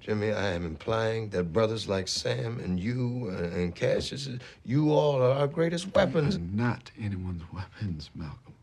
Jimmy, 0.00 0.32
I 0.32 0.48
am 0.48 0.66
implying 0.66 1.28
that 1.28 1.52
brothers 1.52 1.88
like 1.88 2.08
Sam 2.08 2.58
and 2.58 2.80
you 2.80 3.30
uh, 3.30 3.56
and 3.56 3.72
Cassius, 3.72 4.28
you 4.64 4.90
all 4.90 5.22
are 5.22 5.30
our 5.30 5.46
greatest 5.46 5.94
weapons. 5.94 6.38
not 6.38 6.90
anyone's 6.98 7.44
weapons, 7.52 8.10
Malcolm. 8.16 8.54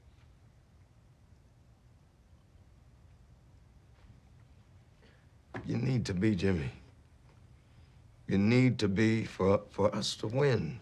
You 5.66 5.78
need 5.78 6.06
to 6.06 6.14
be, 6.14 6.36
Jimmy. 6.36 6.72
You 8.28 8.38
need 8.38 8.78
to 8.80 8.88
be 8.88 9.26
for, 9.26 9.62
for 9.70 9.94
us 9.96 10.16
to 10.18 10.28
win. 10.28 10.80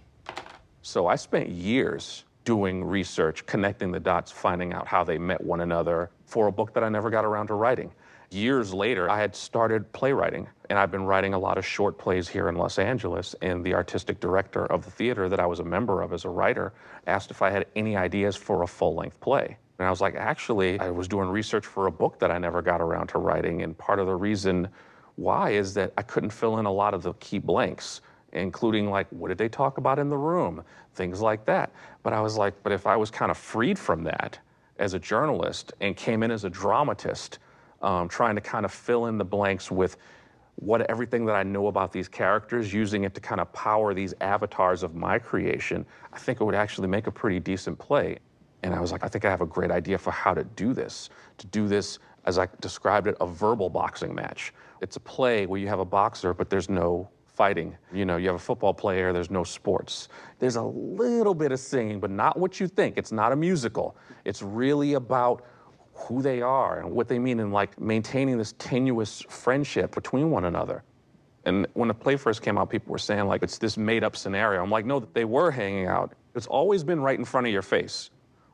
So 0.81 1.07
I 1.07 1.15
spent 1.15 1.49
years 1.49 2.23
doing 2.45 2.83
research, 2.83 3.45
connecting 3.45 3.91
the 3.91 3.99
dots, 3.99 4.31
finding 4.31 4.73
out 4.73 4.87
how 4.87 5.03
they 5.03 5.17
met 5.17 5.41
one 5.41 5.61
another 5.61 6.09
for 6.25 6.47
a 6.47 6.51
book 6.51 6.73
that 6.73 6.83
I 6.83 6.89
never 6.89 7.09
got 7.09 7.25
around 7.25 7.47
to 7.47 7.55
writing. 7.55 7.91
Years 8.29 8.73
later, 8.73 9.09
I 9.09 9.19
had 9.19 9.35
started 9.35 9.91
playwriting, 9.93 10.47
and 10.69 10.77
I've 10.77 10.91
been 10.91 11.05
writing 11.05 11.33
a 11.33 11.39
lot 11.39 11.57
of 11.57 11.65
short 11.65 11.97
plays 11.97 12.27
here 12.27 12.49
in 12.49 12.55
Los 12.55 12.77
Angeles. 12.77 13.35
And 13.41 13.63
the 13.63 13.73
artistic 13.73 14.19
director 14.19 14.65
of 14.65 14.83
the 14.83 14.91
theater 14.91 15.29
that 15.29 15.39
I 15.39 15.45
was 15.45 15.59
a 15.59 15.63
member 15.63 16.01
of 16.01 16.11
as 16.11 16.25
a 16.25 16.29
writer 16.29 16.73
asked 17.05 17.31
if 17.31 17.41
I 17.41 17.49
had 17.49 17.65
any 17.75 17.95
ideas 17.95 18.35
for 18.35 18.63
a 18.63 18.67
full 18.67 18.95
length 18.95 19.19
play. 19.21 19.57
And 19.79 19.87
I 19.87 19.89
was 19.89 20.01
like, 20.01 20.15
actually, 20.15 20.79
I 20.79 20.89
was 20.89 21.07
doing 21.07 21.29
research 21.29 21.65
for 21.65 21.87
a 21.87 21.91
book 21.91 22.19
that 22.19 22.31
I 22.31 22.37
never 22.37 22.61
got 22.61 22.81
around 22.81 23.07
to 23.07 23.19
writing. 23.19 23.61
And 23.61 23.77
part 23.77 23.99
of 23.99 24.07
the 24.07 24.15
reason 24.15 24.69
why 25.15 25.51
is 25.51 25.73
that 25.75 25.93
I 25.97 26.01
couldn't 26.01 26.31
fill 26.31 26.57
in 26.59 26.65
a 26.65 26.71
lot 26.71 26.93
of 26.93 27.03
the 27.03 27.13
key 27.13 27.39
blanks, 27.39 28.01
including 28.33 28.89
like, 28.89 29.07
what 29.11 29.29
did 29.29 29.37
they 29.37 29.49
talk 29.49 29.77
about 29.77 29.99
in 29.99 30.09
the 30.09 30.17
room? 30.17 30.63
Things 30.93 31.21
like 31.21 31.45
that. 31.45 31.71
But 32.03 32.13
I 32.13 32.21
was 32.21 32.37
like, 32.37 32.61
but 32.63 32.71
if 32.71 32.87
I 32.87 32.95
was 32.95 33.11
kind 33.11 33.29
of 33.29 33.37
freed 33.37 33.77
from 33.77 34.03
that 34.05 34.39
as 34.79 34.93
a 34.93 34.99
journalist 34.99 35.73
and 35.81 35.95
came 35.95 36.23
in 36.23 36.31
as 36.31 36.43
a 36.43 36.49
dramatist, 36.49 37.39
um, 37.81 38.07
trying 38.07 38.35
to 38.35 38.41
kind 38.41 38.65
of 38.65 38.71
fill 38.71 39.05
in 39.07 39.17
the 39.17 39.25
blanks 39.25 39.69
with 39.71 39.97
what 40.55 40.81
everything 40.89 41.25
that 41.25 41.35
I 41.35 41.43
know 41.43 41.67
about 41.67 41.91
these 41.91 42.07
characters, 42.07 42.73
using 42.73 43.03
it 43.03 43.13
to 43.13 43.21
kind 43.21 43.39
of 43.39 43.51
power 43.53 43.93
these 43.93 44.15
avatars 44.21 44.81
of 44.81 44.95
my 44.95 45.19
creation, 45.19 45.85
I 46.11 46.17
think 46.17 46.41
it 46.41 46.43
would 46.43 46.55
actually 46.55 46.87
make 46.87 47.05
a 47.05 47.11
pretty 47.11 47.39
decent 47.39 47.77
play. 47.77 48.17
And 48.63 48.73
I 48.73 48.79
was 48.79 48.91
like, 48.91 49.03
I 49.03 49.07
think 49.07 49.25
I 49.25 49.29
have 49.29 49.41
a 49.41 49.45
great 49.45 49.71
idea 49.71 49.97
for 49.97 50.11
how 50.11 50.33
to 50.33 50.43
do 50.43 50.73
this. 50.73 51.09
To 51.37 51.47
do 51.47 51.67
this, 51.67 51.99
as 52.25 52.37
I 52.37 52.47
described 52.59 53.07
it, 53.07 53.15
a 53.21 53.27
verbal 53.27 53.69
boxing 53.69 54.13
match. 54.13 54.53
It's 54.81 54.95
a 54.95 54.99
play 54.99 55.45
where 55.45 55.59
you 55.59 55.67
have 55.67 55.79
a 55.79 55.85
boxer, 55.85 56.33
but 56.33 56.49
there's 56.49 56.69
no 56.69 57.09
fighting. 57.25 57.77
You 57.93 58.05
know, 58.05 58.17
you 58.17 58.27
have 58.27 58.35
a 58.35 58.39
football 58.39 58.73
player, 58.73 59.13
there's 59.13 59.29
no 59.29 59.43
sports. 59.43 60.09
There's 60.39 60.55
a 60.55 60.63
little 60.63 61.35
bit 61.35 61.51
of 61.51 61.59
singing, 61.59 61.99
but 61.99 62.09
not 62.09 62.37
what 62.37 62.59
you 62.59 62.67
think. 62.67 62.97
It's 62.97 63.11
not 63.11 63.31
a 63.31 63.35
musical. 63.35 63.95
It's 64.25 64.41
really 64.41 64.95
about 64.95 65.45
who 65.93 66.21
they 66.21 66.41
are 66.41 66.79
and 66.79 66.91
what 66.91 67.07
they 67.07 67.19
mean 67.19 67.39
and 67.39 67.53
like 67.53 67.79
maintaining 67.79 68.37
this 68.37 68.53
tenuous 68.57 69.21
friendship 69.29 69.93
between 69.93 70.31
one 70.31 70.45
another. 70.45 70.83
And 71.45 71.67
when 71.73 71.87
the 71.87 71.93
play 71.93 72.17
first 72.17 72.41
came 72.41 72.57
out, 72.57 72.69
people 72.69 72.91
were 72.91 72.97
saying 72.97 73.25
like 73.27 73.41
it's 73.43 73.57
this 73.57 73.77
made 73.77 74.03
up 74.03 74.15
scenario. 74.15 74.61
I'm 74.61 74.69
like, 74.69 74.85
no, 74.85 74.99
they 74.99 75.25
were 75.25 75.49
hanging 75.49 75.85
out. 75.85 76.13
It's 76.35 76.47
always 76.47 76.83
been 76.83 76.99
right 76.99 77.17
in 77.17 77.23
front 77.23 77.47
of 77.47 77.53
your 77.53 77.61
face. 77.61 78.09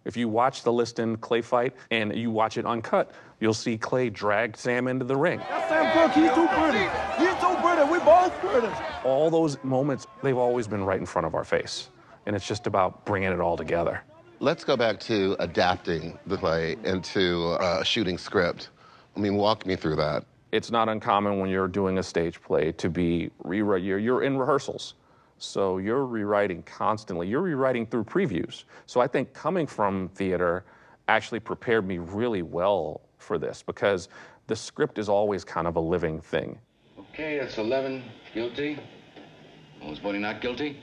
If 0.06 0.18
you 0.18 0.28
watch 0.28 0.64
the 0.64 0.74
Liston 0.74 1.18
Clay 1.18 1.42
fight 1.42 1.74
and 1.92 2.16
you 2.16 2.30
watch 2.30 2.58
it 2.58 2.66
uncut, 2.66 3.12
you'll 3.40 3.54
see 3.54 3.78
Clay 3.78 4.10
drag 4.10 4.58
Sam 4.58 4.88
into 4.88 5.06
the 5.06 5.16
ring. 5.16 5.40
That's 5.50 5.70
Sam 5.70 5.92
Cooke. 5.94 6.12
He's 6.12 6.34
too 6.34 6.48
pretty. 6.48 6.90
He's 7.18 7.40
too 7.42 7.56
pretty. 7.62 7.92
We 7.92 8.00
both 8.00 8.34
pretty. 8.40 8.70
All 9.06 9.30
those 9.30 9.62
moments, 9.64 10.08
they've 10.22 10.38
always 10.38 10.68
been 10.68 10.84
right 10.84 11.00
in 11.00 11.06
front 11.06 11.26
of 11.26 11.36
our 11.36 11.46
face. 11.46 11.90
And 12.26 12.36
it's 12.36 12.48
just 12.48 12.68
about 12.68 13.06
bringing 13.06 13.32
it 13.32 13.40
all 13.40 13.58
together. 13.58 14.02
Let's 14.40 14.66
go 14.66 14.76
back 14.76 15.00
to 15.02 15.38
adapting 15.40 16.20
the 16.28 16.38
play 16.38 16.76
into 16.84 17.52
uh, 17.62 17.80
a 17.82 17.86
shooting 17.86 18.18
script. 18.18 18.70
I 19.16 19.20
mean, 19.20 19.36
walk 19.36 19.66
me 19.66 19.76
through 19.76 19.96
that. 19.98 20.26
It's 20.52 20.70
not 20.70 20.90
uncommon 20.90 21.40
when 21.40 21.50
you're 21.50 21.68
doing 21.68 21.98
a 21.98 22.04
stage 22.04 22.42
play 22.42 22.74
to 22.74 22.90
be 22.90 23.32
rewrite. 23.44 23.84
You're, 23.84 24.00
you're 24.00 24.24
in 24.24 24.38
rehearsals. 24.38 24.96
So 25.44 25.78
you're 25.78 26.06
rewriting 26.06 26.64
constantly. 26.64 27.28
You're 27.28 27.42
rewriting 27.42 27.86
through 27.86 28.06
previews. 28.06 28.64
So 28.86 29.02
I 29.02 29.08
think 29.08 29.34
coming 29.34 29.68
from 29.68 30.10
theater 30.10 30.64
actually 31.08 31.42
prepared 31.42 31.86
me 31.86 31.98
really 31.98 32.42
well 32.42 33.02
for 33.18 33.38
this 33.38 33.62
because 33.62 34.10
the 34.48 34.56
script 34.56 34.98
is 34.98 35.10
always 35.10 35.44
kind 35.44 35.68
of 35.68 35.76
a 35.76 35.80
living 35.80 36.22
thing. 36.22 36.58
Okay, 36.98 37.40
that's 37.40 37.58
11 37.58 38.04
guilty. 38.34 38.80
Was 39.84 40.00
Bodie 40.00 40.20
not 40.20 40.42
guilty? 40.42 40.80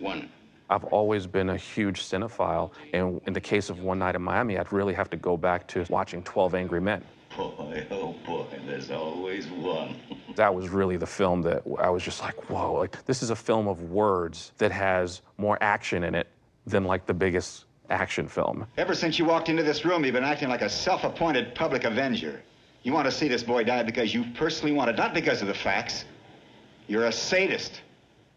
One. 0.00 0.30
I've 0.68 0.84
always 0.84 1.26
been 1.26 1.50
a 1.50 1.56
huge 1.56 2.02
cinephile, 2.02 2.72
and 2.92 3.20
in 3.26 3.32
the 3.32 3.40
case 3.40 3.70
of 3.70 3.80
One 3.80 4.00
Night 4.00 4.16
in 4.16 4.22
Miami, 4.22 4.58
I'd 4.58 4.72
really 4.72 4.94
have 4.94 5.08
to 5.10 5.16
go 5.16 5.36
back 5.36 5.68
to 5.68 5.84
watching 5.88 6.24
12 6.24 6.54
Angry 6.56 6.80
Men. 6.80 7.04
Boy, 7.36 7.86
oh 7.90 8.14
boy, 8.24 8.46
there's 8.66 8.90
always 8.90 9.46
one. 9.48 9.96
that 10.36 10.54
was 10.54 10.68
really 10.68 10.96
the 10.96 11.06
film 11.06 11.42
that 11.42 11.62
I 11.78 11.90
was 11.90 12.02
just 12.02 12.22
like, 12.22 12.48
whoa, 12.48 12.74
like 12.74 13.04
this 13.04 13.22
is 13.22 13.30
a 13.30 13.36
film 13.36 13.68
of 13.68 13.82
words 13.90 14.52
that 14.58 14.72
has 14.72 15.22
more 15.36 15.58
action 15.60 16.04
in 16.04 16.14
it 16.14 16.28
than 16.66 16.84
like 16.84 17.06
the 17.06 17.14
biggest 17.14 17.66
action 17.90 18.26
film. 18.26 18.66
Ever 18.76 18.94
since 18.94 19.18
you 19.18 19.24
walked 19.24 19.48
into 19.48 19.62
this 19.62 19.84
room, 19.84 20.04
you've 20.04 20.14
been 20.14 20.24
acting 20.24 20.48
like 20.48 20.62
a 20.62 20.68
self-appointed 20.68 21.54
public 21.54 21.84
avenger. 21.84 22.42
You 22.82 22.92
want 22.92 23.06
to 23.06 23.12
see 23.12 23.28
this 23.28 23.42
boy 23.42 23.64
die 23.64 23.82
because 23.82 24.14
you 24.14 24.24
personally 24.34 24.72
want 24.72 24.90
it, 24.90 24.96
not 24.96 25.14
because 25.14 25.42
of 25.42 25.48
the 25.48 25.54
facts. 25.54 26.04
You're 26.86 27.06
a 27.06 27.12
sadist. 27.12 27.82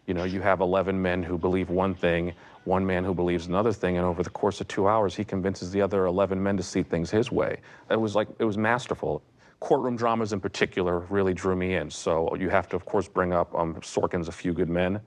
You 0.06 0.14
know, 0.14 0.24
you 0.24 0.40
have 0.40 0.60
11 0.60 1.00
men 1.00 1.22
who 1.22 1.38
believe 1.38 1.70
one 1.70 1.94
thing, 1.94 2.32
one 2.64 2.84
man 2.84 3.04
who 3.04 3.14
believes 3.14 3.46
another 3.46 3.72
thing, 3.72 3.96
and 3.96 4.06
over 4.06 4.22
the 4.22 4.30
course 4.30 4.60
of 4.60 4.68
two 4.68 4.86
hours, 4.86 5.14
he 5.14 5.24
convinces 5.24 5.70
the 5.70 5.80
other 5.80 6.06
11 6.06 6.42
men 6.42 6.56
to 6.56 6.62
see 6.62 6.82
things 6.82 7.10
his 7.10 7.32
way. 7.32 7.58
It 7.90 8.00
was 8.00 8.14
like, 8.14 8.28
it 8.38 8.44
was 8.44 8.58
masterful. 8.58 9.22
Courtroom 9.60 9.96
dramas 9.96 10.32
in 10.32 10.40
particular 10.40 11.00
really 11.10 11.34
drew 11.34 11.56
me 11.56 11.74
in. 11.74 11.90
So 11.90 12.34
you 12.36 12.48
have 12.50 12.68
to, 12.70 12.76
of 12.76 12.84
course, 12.84 13.08
bring 13.08 13.32
up 13.32 13.54
um, 13.54 13.74
Sorkin's 13.76 14.28
A 14.28 14.32
Few 14.32 14.52
Good 14.52 14.68
Men. 14.68 15.00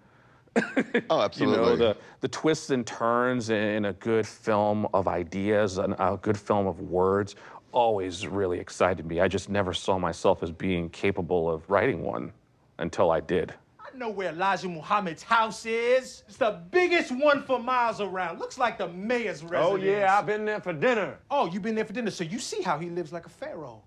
oh, 1.10 1.22
absolutely. 1.22 1.58
You 1.58 1.66
know, 1.66 1.76
the, 1.76 1.98
the 2.22 2.28
twists 2.28 2.70
and 2.70 2.86
turns 2.86 3.50
in 3.50 3.86
a 3.86 3.94
good 3.94 4.28
film 4.28 4.88
of 4.94 5.08
ideas, 5.08 5.80
and 5.80 5.96
a 5.98 6.20
good 6.22 6.38
film 6.38 6.68
of 6.68 6.80
words, 6.80 7.36
always 7.72 8.28
really 8.28 8.60
excited 8.60 9.06
me. 9.06 9.20
I 9.20 9.28
just 9.28 9.50
never 9.50 9.74
saw 9.74 9.98
myself 9.98 10.44
as 10.44 10.52
being 10.52 10.90
capable 10.90 11.50
of 11.50 11.68
writing 11.70 12.04
one 12.04 12.32
until 12.78 13.12
I 13.12 13.20
did. 13.20 13.54
I 13.94 13.98
know 13.98 14.10
where 14.10 14.30
Elijah 14.30 14.70
Muhammad's 14.70 15.22
house 15.22 15.68
is. 15.68 16.24
It's 16.28 16.38
the 16.38 16.60
biggest 16.72 17.12
one 17.12 17.44
for 17.44 17.60
miles 17.60 18.02
around. 18.02 18.40
Looks 18.40 18.58
like 18.58 18.80
the 18.80 18.88
mayor's 18.88 19.44
oh, 19.44 19.48
residence. 19.48 19.72
Oh, 19.72 19.76
yeah, 19.76 20.18
I've 20.18 20.26
been 20.26 20.46
there 20.46 20.60
for 20.60 20.74
dinner. 20.74 21.20
Oh, 21.30 21.46
you've 21.46 21.62
been 21.62 21.76
there 21.76 21.86
for 21.86 21.94
dinner, 21.94 22.10
so 22.10 22.24
you 22.24 22.40
see 22.40 22.64
how 22.64 22.80
he 22.80 22.90
lives 22.90 23.14
like 23.14 23.28
a 23.28 23.30
pharaoh. 23.30 23.84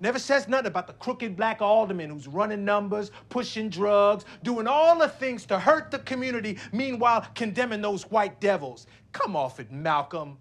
Never 0.00 0.18
says 0.18 0.48
nothing 0.48 0.66
about 0.66 0.88
the 0.88 0.94
crooked 0.94 1.36
black 1.36 1.62
alderman 1.62 2.10
who's 2.10 2.26
running 2.26 2.64
numbers, 2.64 3.12
pushing 3.28 3.68
drugs, 3.68 4.24
doing 4.42 4.66
all 4.66 4.98
the 4.98 5.08
things 5.08 5.44
to 5.46 5.58
hurt 5.58 5.92
the 5.92 6.00
community, 6.00 6.58
meanwhile 6.72 7.24
condemning 7.34 7.82
those 7.82 8.10
white 8.10 8.40
devils. 8.40 8.88
Come 9.12 9.36
off 9.36 9.60
it, 9.60 9.70
Malcolm. 9.70 10.38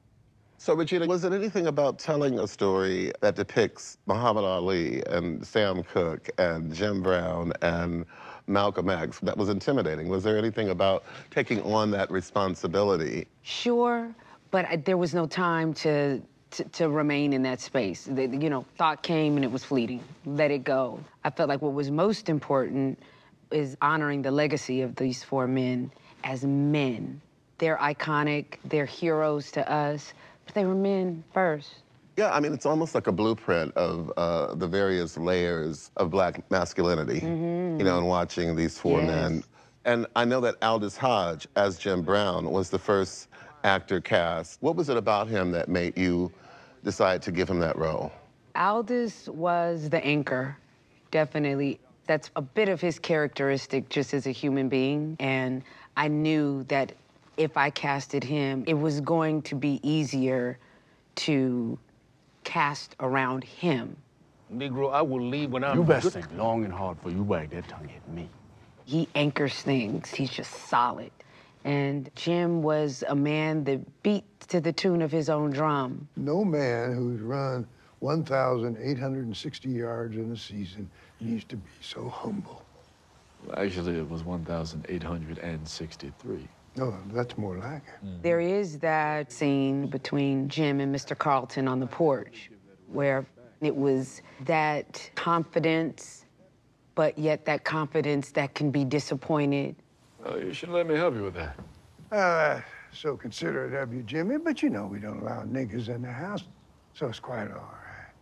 So, 0.58 0.74
Regina, 0.74 1.08
was 1.08 1.24
it 1.24 1.32
anything 1.34 1.68
about 1.68 2.00
telling 2.00 2.40
a 2.40 2.48
story 2.48 3.14
that 3.22 3.36
depicts 3.36 3.98
Muhammad 4.08 4.44
Ali 4.44 5.04
and 5.08 5.46
Sam 5.46 5.84
Cooke 5.84 6.30
and 6.38 6.74
Jim 6.74 7.02
Brown 7.02 7.54
and 7.62 8.06
Malcolm 8.50 8.90
X 8.90 9.20
that 9.20 9.38
was 9.38 9.50
intimidating? 9.50 10.08
Was 10.10 10.24
there 10.24 10.38
anything 10.38 10.70
about 10.70 11.04
taking 11.32 11.62
on 11.62 11.92
that 11.92 12.10
responsibility? 12.12 13.28
Sure, 13.44 14.14
but 14.52 14.66
I, 14.66 14.76
there 14.78 14.98
was 14.98 15.14
no 15.14 15.26
time 15.26 15.74
to, 15.76 16.22
to, 16.52 16.64
to 16.64 16.90
remain 16.90 17.34
in 17.34 17.44
that 17.44 17.62
space. 17.62 18.06
The, 18.06 18.28
you 18.28 18.50
know, 18.50 18.66
thought 18.78 19.04
came 19.04 19.36
and 19.36 19.46
it 19.46 19.52
was 19.52 19.64
fleeting. 19.64 20.04
Let 20.26 20.52
it 20.52 20.64
go. 20.64 21.00
I 21.24 21.30
felt 21.30 21.50
like 21.50 21.62
what 21.62 21.74
was 21.74 21.92
most 21.92 22.30
important 22.30 23.00
is 23.52 23.78
honoring 23.82 24.22
the 24.22 24.32
legacy 24.32 24.82
of 24.82 24.96
these 24.96 25.24
four 25.24 25.48
men 25.48 25.92
as 26.24 26.44
men. 26.44 27.22
They're 27.58 27.78
iconic, 27.78 28.58
they're 28.66 28.86
heroes 28.86 29.52
to 29.52 29.72
us, 29.72 30.14
but 30.46 30.56
they 30.56 30.66
were 30.66 30.76
men 30.76 31.24
first. 31.34 31.70
Yeah, 32.20 32.34
I 32.34 32.42
mean, 32.42 32.52
it's 32.52 32.66
almost 32.66 32.96
like 32.96 33.08
a 33.08 33.14
blueprint 33.14 33.74
of 33.78 34.12
uh, 34.18 34.54
the 34.56 34.68
various 34.68 35.18
layers 35.18 35.90
of 35.96 36.12
black 36.12 36.52
masculinity, 36.52 37.22
you 37.24 37.86
know, 37.86 37.98
in 37.98 38.04
watching 38.04 38.58
these 38.58 38.78
four 38.78 39.00
Yes. 39.00 39.08
men. 39.08 39.44
And 39.86 40.06
I 40.18 40.26
know 40.26 40.42
that 40.42 40.56
Aldis 40.62 40.98
Hodge, 40.98 41.48
as 41.56 41.80
Jim 41.80 42.02
Brown, 42.02 42.52
was 42.52 42.70
the 42.70 42.78
first 42.78 43.30
actor 43.64 44.02
cast. 44.02 44.62
What 44.62 44.76
was 44.76 44.90
it 44.90 44.98
about 44.98 45.30
him 45.30 45.52
that 45.54 45.70
made 45.70 45.98
you 45.98 46.30
decide 46.84 47.22
to 47.22 47.32
give 47.32 47.50
him 47.50 47.60
that 47.60 47.78
role? 47.78 48.12
Aldous 48.54 49.30
was 49.30 49.88
the 49.90 50.04
anchor, 50.04 50.58
definitely. 51.12 51.80
That's 52.06 52.32
a 52.36 52.42
bit 52.42 52.68
of 52.68 52.82
his 52.82 53.00
characteristic 53.00 53.88
just 53.88 54.14
as 54.14 54.28
a 54.28 54.32
human 54.32 54.68
being. 54.68 55.16
And 55.22 55.64
I 55.96 56.10
knew 56.10 56.66
that 56.66 56.92
if 57.38 57.56
I 57.56 57.70
casted 57.70 58.26
him, 58.26 58.66
it 58.68 58.74
was 58.74 59.00
going 59.00 59.42
to 59.44 59.56
be 59.56 59.80
easier 59.84 60.60
to 61.16 61.80
cast 62.50 62.96
around 63.00 63.44
him. 63.44 63.96
Negro, 64.52 64.92
I 64.92 65.04
will 65.04 65.22
leave 65.22 65.52
when 65.52 65.64
I'm 65.64 65.78
You 65.78 65.84
best 65.84 66.14
think 66.14 66.26
long 66.36 66.66
and 66.66 66.74
hard 66.74 66.98
for 67.00 67.12
you 67.12 67.22
wag 67.22 67.52
that 67.52 67.68
tongue 67.68 67.92
at 67.96 68.12
me. 68.12 68.28
He 68.86 69.08
anchors 69.14 69.62
things, 69.62 70.10
he's 70.10 70.32
just 70.32 70.52
solid. 70.68 71.12
And 71.64 72.10
Jim 72.16 72.64
was 72.64 73.04
a 73.08 73.16
man 73.16 73.64
that 73.66 74.02
beat 74.02 74.24
to 74.48 74.60
the 74.60 74.74
tune 74.74 75.04
of 75.04 75.12
his 75.12 75.30
own 75.30 75.52
drum. 75.52 76.08
No 76.18 76.44
man 76.44 76.96
who's 76.96 77.22
run 77.22 77.68
1,860 78.00 79.70
yards 79.70 80.16
in 80.16 80.32
a 80.32 80.38
season 80.38 80.90
needs 81.20 81.44
to 81.44 81.56
be 81.56 81.70
so 81.82 82.10
humble. 82.10 82.64
Actually, 83.58 84.00
it 84.00 84.10
was 84.10 84.24
1,863. 84.24 86.48
No, 86.80 86.96
that's 87.12 87.38
more 87.38 87.58
like 87.58 87.84
it. 88.02 88.24
There 88.24 88.40
is 88.40 88.80
that 88.80 89.34
scene 89.34 89.88
between 89.88 90.48
Jim 90.48 90.80
and 90.80 90.96
Mr. 90.96 91.18
Carlton 91.18 91.68
on 91.68 91.82
the 91.82 91.88
porch 91.88 92.50
where 92.88 93.26
it 93.60 93.76
was 93.76 94.22
that 94.46 95.10
confidence, 95.16 96.24
but 96.96 97.20
yet 97.20 97.44
that 97.44 97.66
confidence 97.66 98.32
that 98.32 98.56
can 98.56 98.72
be 98.72 98.86
disappointed. 98.86 99.76
Oh, 100.24 100.38
you 100.38 100.54
should 100.54 100.70
let 100.70 100.88
me 100.88 100.96
help 100.96 101.16
you 101.16 101.24
with 101.24 101.34
that. 101.34 101.60
Uh, 102.14 102.62
so 102.94 103.18
considerate 103.18 103.74
of 103.74 103.94
you, 103.94 104.02
Jimmy, 104.04 104.38
but 104.38 104.64
you 104.64 104.70
know 104.70 104.86
we 104.86 105.00
don't 105.00 105.20
allow 105.20 105.44
niggas 105.44 105.90
in 105.90 106.02
the 106.02 106.12
house, 106.12 106.46
so 106.94 107.08
it's 107.08 107.20
quite 107.20 107.52
all 107.52 107.58
right. 107.58 108.14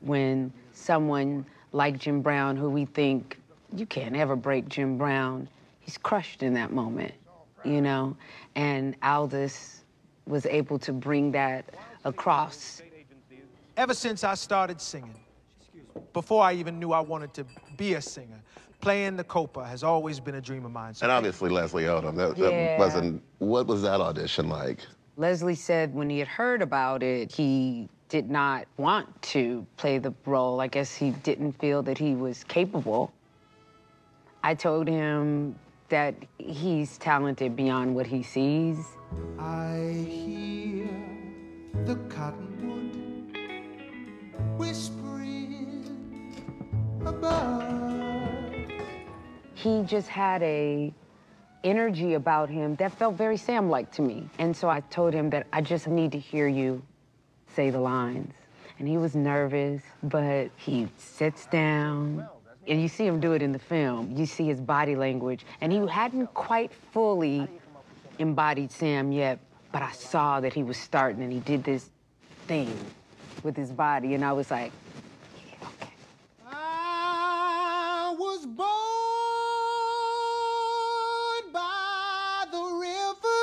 When 0.00 0.52
someone 0.72 1.44
like 1.72 1.98
Jim 1.98 2.22
Brown, 2.22 2.56
who 2.56 2.70
we 2.70 2.84
think 2.84 3.40
you 3.74 3.84
can't 3.84 4.14
ever 4.14 4.36
break 4.36 4.68
Jim 4.68 4.96
Brown, 4.96 5.48
he's 5.80 5.98
crushed 5.98 6.44
in 6.44 6.54
that 6.54 6.72
moment, 6.72 7.14
you 7.64 7.80
know? 7.80 8.16
And 8.54 8.96
Aldis 9.02 9.84
was 10.26 10.46
able 10.46 10.78
to 10.80 10.92
bring 10.92 11.32
that 11.32 11.74
across. 12.04 12.82
Ever 13.76 13.94
since 13.94 14.24
I 14.24 14.34
started 14.34 14.80
singing, 14.80 15.14
before 16.12 16.42
I 16.42 16.54
even 16.54 16.78
knew 16.78 16.92
I 16.92 17.00
wanted 17.00 17.34
to 17.34 17.46
be 17.76 17.94
a 17.94 18.02
singer, 18.02 18.40
playing 18.80 19.16
the 19.16 19.24
Copa 19.24 19.66
has 19.66 19.82
always 19.82 20.20
been 20.20 20.36
a 20.36 20.40
dream 20.40 20.64
of 20.64 20.70
mine. 20.70 20.94
So 20.94 21.04
And 21.04 21.12
obviously 21.12 21.50
Leslie 21.50 21.84
Odom. 21.84 22.14
That, 22.16 22.36
that 22.36 22.78
wasn't. 22.78 23.22
What 23.38 23.66
was 23.66 23.82
that 23.82 24.00
audition 24.00 24.48
like? 24.48 24.80
Leslie 25.16 25.54
said 25.54 25.94
when 25.94 26.10
he 26.10 26.18
had 26.18 26.28
heard 26.28 26.62
about 26.62 27.02
it, 27.02 27.32
he 27.32 27.88
did 28.08 28.30
not 28.30 28.66
want 28.76 29.22
to 29.22 29.66
play 29.76 29.98
the 29.98 30.12
role. 30.26 30.60
I 30.60 30.66
guess 30.66 30.94
he 30.94 31.10
didn't 31.10 31.52
feel 31.52 31.82
that 31.82 31.98
he 31.98 32.14
was 32.14 32.44
capable. 32.44 33.12
I 34.42 34.54
told 34.54 34.86
him 34.86 35.56
that 35.88 36.14
he's 36.38 36.98
talented 36.98 37.54
beyond 37.56 37.94
what 37.94 38.06
he 38.06 38.22
sees. 38.22 38.78
I 39.38 40.04
hear 40.08 40.88
the 41.84 41.96
cottonwood 42.08 43.36
whispering 44.56 45.84
above. 47.04 48.54
He 49.54 49.82
just 49.84 50.08
had 50.08 50.42
a 50.42 50.92
energy 51.62 52.14
about 52.14 52.50
him 52.50 52.76
that 52.76 52.92
felt 52.92 53.14
very 53.14 53.36
Sam-like 53.36 53.90
to 53.92 54.02
me. 54.02 54.28
And 54.38 54.54
so 54.56 54.68
I 54.68 54.80
told 54.80 55.14
him 55.14 55.30
that 55.30 55.46
I 55.52 55.62
just 55.62 55.88
need 55.88 56.12
to 56.12 56.18
hear 56.18 56.46
you 56.46 56.82
say 57.54 57.70
the 57.70 57.80
lines. 57.80 58.34
And 58.78 58.88
he 58.88 58.98
was 58.98 59.14
nervous, 59.14 59.82
but 60.02 60.50
he 60.56 60.88
sits 60.98 61.46
down. 61.46 62.28
And 62.66 62.80
you 62.80 62.88
see 62.88 63.06
him 63.06 63.20
do 63.20 63.32
it 63.32 63.42
in 63.42 63.52
the 63.52 63.58
film. 63.58 64.16
You 64.16 64.26
see 64.26 64.46
his 64.46 64.60
body 64.60 64.96
language. 64.96 65.44
And 65.60 65.70
he 65.72 65.86
hadn't 65.86 66.32
quite 66.32 66.72
fully 66.92 67.46
embodied 68.18 68.72
Sam 68.72 69.12
yet, 69.12 69.38
but 69.72 69.82
I 69.82 69.92
saw 69.92 70.40
that 70.40 70.54
he 70.54 70.62
was 70.62 70.76
starting 70.76 71.22
and 71.22 71.32
he 71.32 71.40
did 71.40 71.64
this 71.64 71.90
thing 72.46 72.74
with 73.42 73.56
his 73.56 73.70
body. 73.70 74.14
And 74.14 74.24
I 74.24 74.32
was 74.32 74.50
like, 74.50 74.72
I 76.46 78.14
was 78.18 78.46
born 78.46 78.66
by 81.52 82.44
the 82.50 82.62
river 82.80 83.42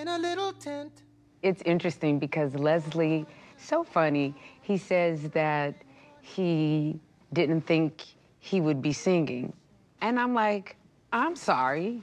in 0.00 0.08
a 0.08 0.18
little 0.18 0.52
tent. 0.52 1.04
It's 1.42 1.62
interesting 1.62 2.18
because 2.18 2.54
Leslie, 2.54 3.24
so 3.68 3.84
funny, 3.84 4.34
he 4.62 4.78
says 4.78 5.28
that 5.30 5.74
he 6.22 6.98
didn't 7.34 7.60
think 7.62 8.02
he 8.40 8.60
would 8.60 8.80
be 8.80 8.92
singing. 8.92 9.52
And 10.00 10.18
I'm 10.18 10.32
like, 10.32 10.76
I'm 11.12 11.36
sorry. 11.36 12.02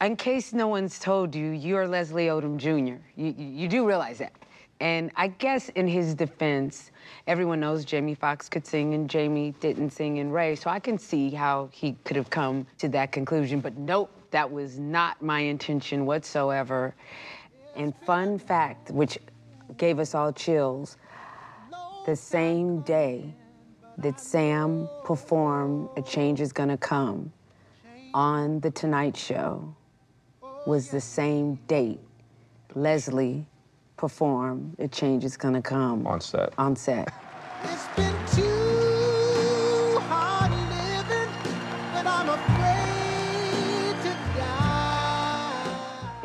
In 0.00 0.16
case 0.16 0.52
no 0.52 0.66
one's 0.66 0.98
told 0.98 1.34
you, 1.34 1.50
you're 1.50 1.86
Leslie 1.86 2.26
Odom 2.26 2.56
Jr. 2.56 3.00
You, 3.16 3.34
you, 3.38 3.68
do 3.68 3.86
realize 3.86 4.18
that. 4.18 4.32
And 4.80 5.12
I 5.14 5.28
guess 5.28 5.68
in 5.70 5.86
his 5.86 6.14
defense, 6.14 6.90
everyone 7.28 7.60
knows 7.60 7.84
Jamie 7.84 8.16
Foxx 8.16 8.48
could 8.48 8.66
sing 8.66 8.92
and 8.94 9.08
Jamie 9.08 9.54
didn't 9.60 9.90
sing 9.90 10.16
in 10.16 10.32
Ray. 10.32 10.56
So 10.56 10.68
I 10.68 10.80
can 10.80 10.98
see 10.98 11.30
how 11.30 11.68
he 11.72 11.96
could 12.04 12.16
have 12.16 12.28
come 12.28 12.66
to 12.78 12.88
that 12.88 13.12
conclusion. 13.12 13.60
But 13.60 13.78
nope, 13.78 14.10
that 14.32 14.50
was 14.50 14.80
not 14.80 15.22
my 15.22 15.40
intention 15.40 16.06
whatsoever. 16.06 16.92
And 17.76 17.94
fun 18.04 18.38
fact, 18.38 18.90
which 18.90 19.16
gave 19.76 19.98
us 19.98 20.14
all 20.14 20.32
chills, 20.32 20.96
the 22.06 22.16
same 22.16 22.80
day 22.82 23.34
that 23.98 24.20
Sam 24.20 24.88
performed 25.04 25.88
A 25.96 26.02
Change 26.02 26.40
Is 26.40 26.52
Gonna 26.52 26.76
Come 26.76 27.32
on 28.12 28.60
The 28.60 28.70
Tonight 28.70 29.16
Show 29.16 29.74
was 30.66 30.88
the 30.88 31.00
same 31.00 31.56
date 31.66 32.00
Leslie 32.74 33.46
performed 33.96 34.76
A 34.78 34.88
Change 34.88 35.24
Is 35.24 35.36
Gonna 35.36 35.62
Come. 35.62 36.06
On 36.06 36.20
set. 36.20 36.52
On 36.58 36.74
set. 36.76 37.12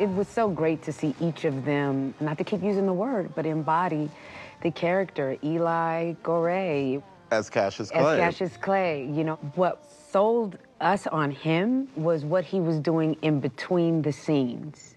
It 0.00 0.08
was 0.08 0.28
so 0.28 0.48
great 0.48 0.82
to 0.84 0.92
see 0.92 1.14
each 1.20 1.44
of 1.44 1.66
them, 1.66 2.14
not 2.20 2.38
to 2.38 2.44
keep 2.44 2.62
using 2.62 2.86
the 2.86 2.92
word, 2.92 3.34
but 3.34 3.44
embody 3.44 4.08
the 4.62 4.70
character, 4.70 5.36
Eli 5.44 6.14
Goree, 6.22 7.02
As 7.30 7.50
Cassius 7.50 7.90
Clay. 7.90 8.00
as 8.00 8.06
Clay. 8.06 8.18
Cassius 8.18 8.56
Clay. 8.56 9.04
You 9.04 9.24
know, 9.24 9.36
what 9.56 9.84
sold 10.10 10.56
us 10.80 11.06
on 11.06 11.30
him 11.30 11.86
was 11.96 12.24
what 12.24 12.44
he 12.44 12.60
was 12.60 12.78
doing 12.78 13.14
in 13.20 13.40
between 13.40 14.00
the 14.00 14.10
scenes. 14.12 14.96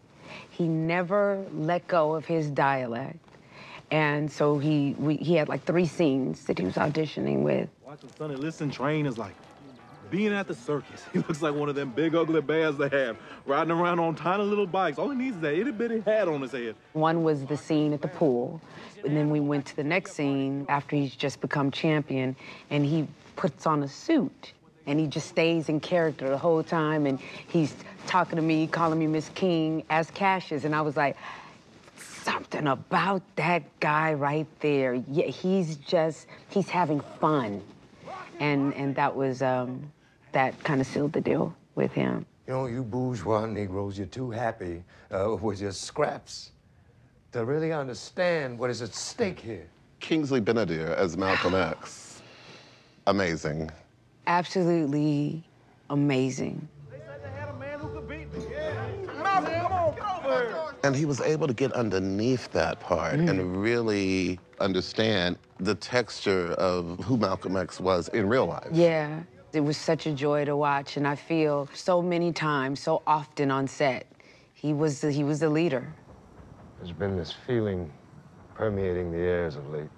He 0.50 0.70
never 0.70 1.46
let 1.54 1.86
go 1.88 2.16
of 2.16 2.26
his 2.26 2.50
dialect. 2.50 3.20
And 3.92 4.32
so 4.32 4.58
he 4.58 4.96
we, 4.98 5.18
he 5.18 5.36
had 5.36 5.50
like 5.50 5.66
three 5.66 5.86
scenes 5.86 6.46
that 6.46 6.58
he 6.58 6.64
was 6.66 6.76
auditioning 6.76 7.42
with. 7.42 7.70
Watching 7.86 8.10
Sonny 8.18 8.36
Liston 8.36 8.72
train 8.72 9.06
is 9.06 9.18
like 9.18 9.36
being 10.14 10.32
at 10.32 10.48
the 10.48 10.54
circus. 10.54 11.04
He 11.14 11.20
looks 11.20 11.42
like 11.42 11.56
one 11.56 11.70
of 11.70 11.76
them 11.76 11.90
big 11.90 12.14
ugly 12.14 12.40
bears 12.42 12.78
they 12.78 12.90
have, 12.90 13.18
riding 13.48 13.72
around 13.72 14.00
on 14.00 14.14
tiny 14.14 14.44
little 14.44 14.68
bikes. 14.68 15.00
All 15.00 15.10
he 15.10 15.18
needs 15.18 15.38
is 15.38 15.42
that 15.42 15.56
itty 15.56 15.72
bitty 15.72 16.02
hat 16.02 16.28
on 16.28 16.42
his 16.42 16.52
head. 16.52 16.76
One 16.94 17.24
was 17.24 17.44
the 17.46 17.58
scene 17.58 17.94
at 17.94 18.02
the 18.04 18.08
pool, 18.08 18.62
and 19.04 19.18
then 19.18 19.32
we 19.32 19.40
went 19.40 19.66
to 19.66 19.76
the 19.76 19.84
next 19.84 20.14
scene 20.14 20.68
after 20.70 20.96
he's 20.96 21.16
just 21.16 21.42
become 21.42 21.72
champion, 21.72 22.36
and 22.70 22.86
he 22.86 23.08
puts 23.36 23.66
on 23.66 23.82
a 23.82 23.88
suit, 23.88 24.54
and 24.86 25.00
he 25.00 25.08
just 25.08 25.30
stays 25.30 25.68
in 25.68 25.80
character 25.80 26.30
the 26.30 26.38
whole 26.38 26.62
time, 26.62 27.08
and 27.08 27.20
he's 27.48 27.76
talking 28.06 28.36
to 28.36 28.44
me, 28.44 28.68
calling 28.68 29.00
me 29.00 29.08
Miss 29.08 29.30
King 29.30 29.84
as 29.90 30.12
Cassius, 30.12 30.64
and 30.64 30.76
I 30.76 30.82
was 30.82 30.96
like, 30.96 31.18
something 31.98 32.68
about 32.68 33.24
that 33.36 33.64
guy 33.80 34.14
right 34.14 34.48
there. 34.60 34.94
Yeah, 34.94 35.26
he's 35.26 35.78
just 35.78 36.28
he's 36.50 36.70
having 36.70 37.02
fun, 37.20 37.64
and 38.40 38.76
and 38.76 38.96
that 38.96 39.16
was 39.16 39.42
um, 39.42 39.92
that 40.34 40.62
kind 40.64 40.82
of 40.82 40.88
sealed 40.88 41.14
the 41.14 41.22
deal 41.22 41.56
with 41.76 41.92
him. 41.94 42.26
You 42.48 42.54
know, 42.54 42.66
you 42.66 42.84
bourgeois 42.84 43.46
Negroes, 43.46 43.98
you're 43.98 44.08
too 44.08 44.30
happy 44.30 44.84
uh, 45.12 45.38
with 45.40 45.62
your 45.62 45.72
scraps 45.72 46.52
to 47.32 47.46
really 47.46 47.72
understand 47.72 48.60
what 48.60 48.70
is 48.70 48.82
at 48.82 48.94
stake 48.94 49.40
here. 49.40 49.68
Kingsley 50.00 50.42
Ben-Adir 50.42 50.96
as 50.98 51.16
Malcolm 51.16 51.56
X. 51.56 52.22
Amazing. 53.08 53.72
Absolutely 54.28 55.44
amazing. 55.90 56.68
And 60.84 60.94
he 60.94 61.06
was 61.06 61.22
able 61.22 61.48
to 61.48 61.54
get 61.54 61.72
underneath 61.72 62.52
that 62.52 62.82
part 62.82 63.16
and 63.16 63.62
really 63.62 64.38
understand 64.60 65.38
the 65.60 65.76
texture 65.76 66.52
of 66.54 67.00
who 67.06 67.16
Malcolm 67.16 67.56
X 67.56 67.80
was 67.80 68.10
in 68.10 68.28
real 68.28 68.48
life. 68.48 68.68
Yeah, 68.72 69.24
it 69.54 69.62
was 69.62 69.78
such 69.78 70.06
a 70.08 70.12
joy 70.12 70.46
to 70.46 70.56
watch, 70.56 70.98
and 70.98 71.08
I 71.08 71.16
feel 71.16 71.70
so 71.74 72.02
many 72.02 72.32
times, 72.32 72.80
so 72.80 73.04
often 73.06 73.52
on 73.52 73.68
set, 73.68 74.06
he 74.54 74.74
was 74.74 75.02
the, 75.02 75.12
he 75.12 75.24
was 75.24 75.40
the 75.40 75.50
leader. 75.50 75.94
There's 76.80 76.92
been 76.92 77.16
this 77.16 77.32
feeling 77.32 77.92
permeating 78.56 79.12
the 79.12 79.20
airs 79.20 79.56
of 79.56 79.70
late. 79.70 79.90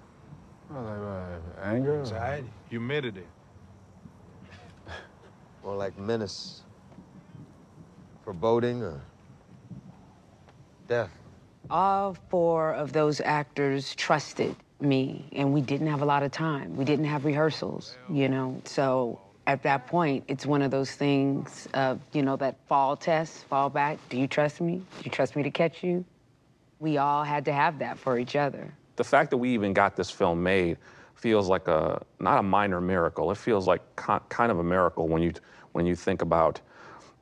Well, 0.70 0.82
like, 0.82 0.98
uh, 0.98 1.66
anger? 1.66 2.00
Anxiety. 2.00 2.48
Humidity. 2.68 3.26
More 5.64 5.76
like 5.76 5.96
menace, 5.98 6.62
foreboding, 8.24 8.82
or 8.82 9.00
death. 10.88 11.10
All 11.70 12.16
four 12.28 12.74
of 12.74 12.92
those 12.92 13.20
actors 13.20 13.94
trusted 13.94 14.54
me, 14.80 15.24
and 15.32 15.52
we 15.52 15.60
didn't 15.60 15.88
have 15.88 16.02
a 16.02 16.04
lot 16.04 16.22
of 16.22 16.30
time. 16.30 16.76
We 16.76 16.84
didn't 16.84 17.06
have 17.06 17.24
rehearsals, 17.24 17.96
you 18.08 18.28
know. 18.28 18.60
So 18.64 19.20
at 19.46 19.62
that 19.62 19.86
point, 19.86 20.24
it's 20.26 20.44
one 20.44 20.60
of 20.60 20.70
those 20.70 20.90
things 20.92 21.68
of, 21.74 22.00
you 22.12 22.22
know, 22.22 22.36
that 22.36 22.56
fall 22.68 22.96
test, 22.96 23.44
fall 23.44 23.70
back. 23.70 23.98
Do 24.08 24.18
you 24.18 24.26
trust 24.26 24.60
me? 24.60 24.76
Do 24.76 25.04
you 25.04 25.10
trust 25.10 25.36
me 25.36 25.42
to 25.44 25.50
catch 25.50 25.84
you? 25.84 26.04
We 26.80 26.98
all 26.98 27.22
had 27.22 27.44
to 27.44 27.52
have 27.52 27.78
that 27.78 27.98
for 27.98 28.18
each 28.18 28.34
other. 28.34 28.72
The 28.96 29.04
fact 29.04 29.30
that 29.30 29.36
we 29.36 29.50
even 29.50 29.72
got 29.72 29.96
this 29.96 30.10
film 30.10 30.42
made 30.42 30.78
feels 31.14 31.48
like 31.48 31.68
a 31.68 32.02
not 32.18 32.38
a 32.38 32.42
minor 32.42 32.80
miracle. 32.80 33.30
It 33.30 33.38
feels 33.38 33.66
like 33.66 33.80
ki- 33.96 34.24
kind 34.28 34.50
of 34.50 34.58
a 34.58 34.64
miracle 34.64 35.08
when 35.08 35.22
you 35.22 35.32
when 35.72 35.86
you 35.86 35.94
think 35.94 36.22
about 36.22 36.60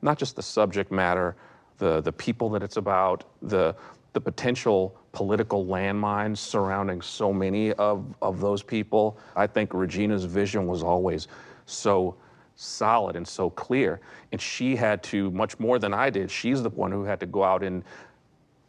not 0.01 0.17
just 0.17 0.35
the 0.35 0.41
subject 0.41 0.91
matter, 0.91 1.35
the 1.77 2.01
the 2.01 2.11
people 2.11 2.49
that 2.49 2.63
it's 2.63 2.77
about, 2.77 3.23
the 3.41 3.75
the 4.13 4.21
potential 4.21 4.97
political 5.11 5.65
landmines 5.65 6.37
surrounding 6.37 7.01
so 7.01 7.33
many 7.33 7.73
of, 7.73 8.15
of 8.21 8.39
those 8.39 8.63
people. 8.63 9.17
I 9.35 9.45
think 9.45 9.73
Regina's 9.73 10.23
vision 10.23 10.67
was 10.67 10.83
always 10.83 11.27
so 11.65 12.15
solid 12.55 13.15
and 13.15 13.27
so 13.27 13.49
clear. 13.49 13.99
And 14.31 14.41
she 14.41 14.75
had 14.75 15.03
to, 15.03 15.31
much 15.31 15.59
more 15.59 15.79
than 15.79 15.93
I 15.93 16.09
did, 16.09 16.31
she's 16.31 16.63
the 16.63 16.69
one 16.69 16.91
who 16.91 17.03
had 17.03 17.19
to 17.19 17.25
go 17.25 17.43
out 17.43 17.63
and 17.63 17.83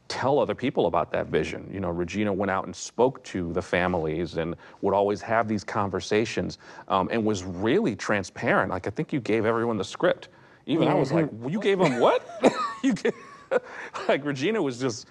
tell 0.09 0.39
other 0.39 0.55
people 0.55 0.87
about 0.87 1.11
that 1.13 1.27
vision. 1.27 1.69
You 1.73 1.81
know, 1.81 1.91
Regina 1.91 2.33
went 2.33 2.51
out 2.51 2.65
and 2.67 2.75
spoke 2.75 3.23
to 3.25 3.53
the 3.53 3.63
families 3.63 4.37
and 4.37 4.55
would 4.81 4.95
always 4.95 5.21
have 5.23 5.49
these 5.49 5.65
conversations 5.65 6.59
um, 6.89 7.09
and 7.11 7.25
was 7.25 7.45
really 7.45 7.97
transparent. 7.97 8.71
Like, 8.71 8.87
I 8.87 8.91
think 8.91 9.13
you 9.13 9.21
gave 9.21 9.45
everyone 9.45 9.77
the 9.77 9.85
script. 9.85 10.29
Even 10.67 10.89
I 10.89 10.95
was 10.95 11.13
like, 11.13 11.29
well, 11.33 11.51
you 11.51 11.61
gave 11.61 11.79
them 11.79 12.01
what? 12.01 12.27
you 12.83 12.93
gave, 12.93 13.13
like 14.09 14.25
Regina 14.25 14.61
was 14.63 14.79
just 14.79 15.07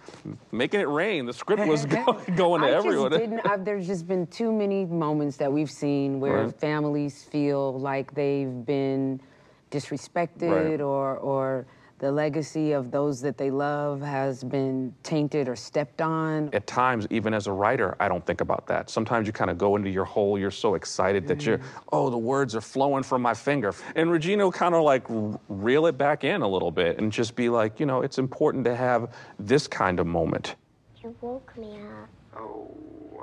making 0.51 0.79
it 0.79 0.87
rain. 0.89 1.25
The 1.25 1.33
script 1.33 1.65
was 1.65 1.85
go, 1.85 2.21
going 2.35 2.61
to 2.61 2.67
I 2.67 2.71
everyone. 2.71 3.11
Just 3.11 3.21
didn't, 3.29 3.45
I've, 3.45 3.65
there's 3.65 3.87
just 3.87 4.07
been 4.07 4.27
too 4.27 4.51
many 4.51 4.85
moments 4.85 5.37
that 5.37 5.51
we've 5.51 5.71
seen 5.71 6.19
where 6.19 6.45
Right. 6.45 6.59
families 6.59 7.23
feel 7.23 7.79
like 7.79 8.13
they've 8.13 8.65
been 8.65 9.21
disrespected 9.71 10.69
Right. 10.71 10.81
or, 10.81 11.17
or 11.17 11.65
the 11.99 12.11
legacy 12.11 12.73
of 12.73 12.91
those 12.91 13.21
that 13.21 13.37
they 13.37 13.49
love 13.49 14.01
has 14.01 14.43
been 14.43 14.93
tainted 15.01 15.47
or 15.47 15.55
stepped 15.55 16.01
on. 16.01 16.49
At 16.53 16.67
times, 16.67 17.07
even 17.09 17.33
as 17.33 17.47
a 17.47 17.53
writer, 17.53 17.95
I 18.01 18.09
don't 18.09 18.25
think 18.25 18.41
about 18.41 18.67
that. 18.67 18.89
Sometimes 18.89 19.27
you 19.27 19.33
kind 19.33 19.49
of 19.49 19.57
go 19.57 19.77
into 19.77 19.89
your 19.89 20.03
hole, 20.03 20.37
you're 20.37 20.51
so 20.51 20.75
excited 20.75 21.25
that 21.27 21.45
you're, 21.45 21.61
oh, 21.93 22.09
the 22.09 22.17
words 22.17 22.53
are 22.53 22.61
flowing 22.61 23.03
from 23.03 23.21
my 23.21 23.33
finger. 23.33 23.73
And 23.95 24.11
Regina 24.11 24.43
will 24.43 24.51
kind 24.51 24.75
of 24.75 24.83
like 24.83 25.05
reel 25.47 25.85
it 25.85 25.97
back 25.97 26.25
in 26.25 26.41
a 26.41 26.47
little 26.47 26.71
bit 26.71 26.97
and 26.99 27.11
just 27.11 27.35
be 27.35 27.47
like, 27.47 27.79
you 27.79 27.85
know, 27.85 28.01
it's 28.01 28.17
important 28.17 28.65
to 28.65 28.75
have 28.75 29.15
this 29.39 29.65
kind 29.65 29.99
of 30.01 30.05
moment. 30.05 30.55
You 31.01 31.15
woke 31.21 31.55
me 31.57 31.79
up. 31.79 32.09
Oh, 32.37 32.75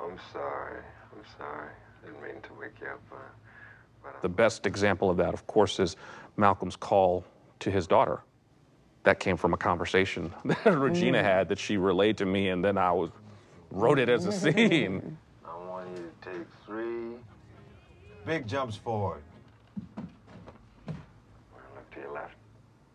I'm 0.03 0.17
sorry. 0.31 0.79
I'm 1.11 1.23
sorry. 1.37 1.69
I 2.03 2.07
Didn't 2.07 2.23
mean 2.23 2.41
to 2.41 2.49
wake 2.59 2.71
you 2.81 2.87
up. 2.87 3.01
Uh, 3.11 4.09
The 4.23 4.29
best 4.29 4.65
example 4.65 5.11
of 5.11 5.17
that, 5.17 5.33
of 5.35 5.45
course, 5.45 5.79
is 5.79 5.95
Malcolm's 6.37 6.75
call 6.75 7.23
to 7.59 7.69
his 7.69 7.85
daughter. 7.85 8.21
That 9.03 9.19
came 9.19 9.35
from 9.37 9.53
a 9.53 9.57
conversation 9.57 10.33
that 10.45 10.65
Regina 10.65 11.19
Mm. 11.19 11.23
had 11.23 11.49
that 11.49 11.59
she 11.59 11.77
relayed 11.77 12.17
to 12.17 12.25
me, 12.25 12.49
and 12.49 12.63
then 12.63 12.77
I 12.77 12.91
was 12.91 13.09
wrote 13.71 13.99
it 13.99 14.07
as 14.09 14.25
a 14.25 14.31
scene. 14.43 15.17
I 15.45 15.67
want 15.69 15.89
you 15.89 16.09
to 16.21 16.29
take 16.29 16.47
three 16.65 17.17
big 18.25 18.47
jumps 18.47 18.77
forward. 18.77 19.21
Look 20.87 21.91
to 21.95 21.99
your 21.99 22.13
left. 22.13 22.35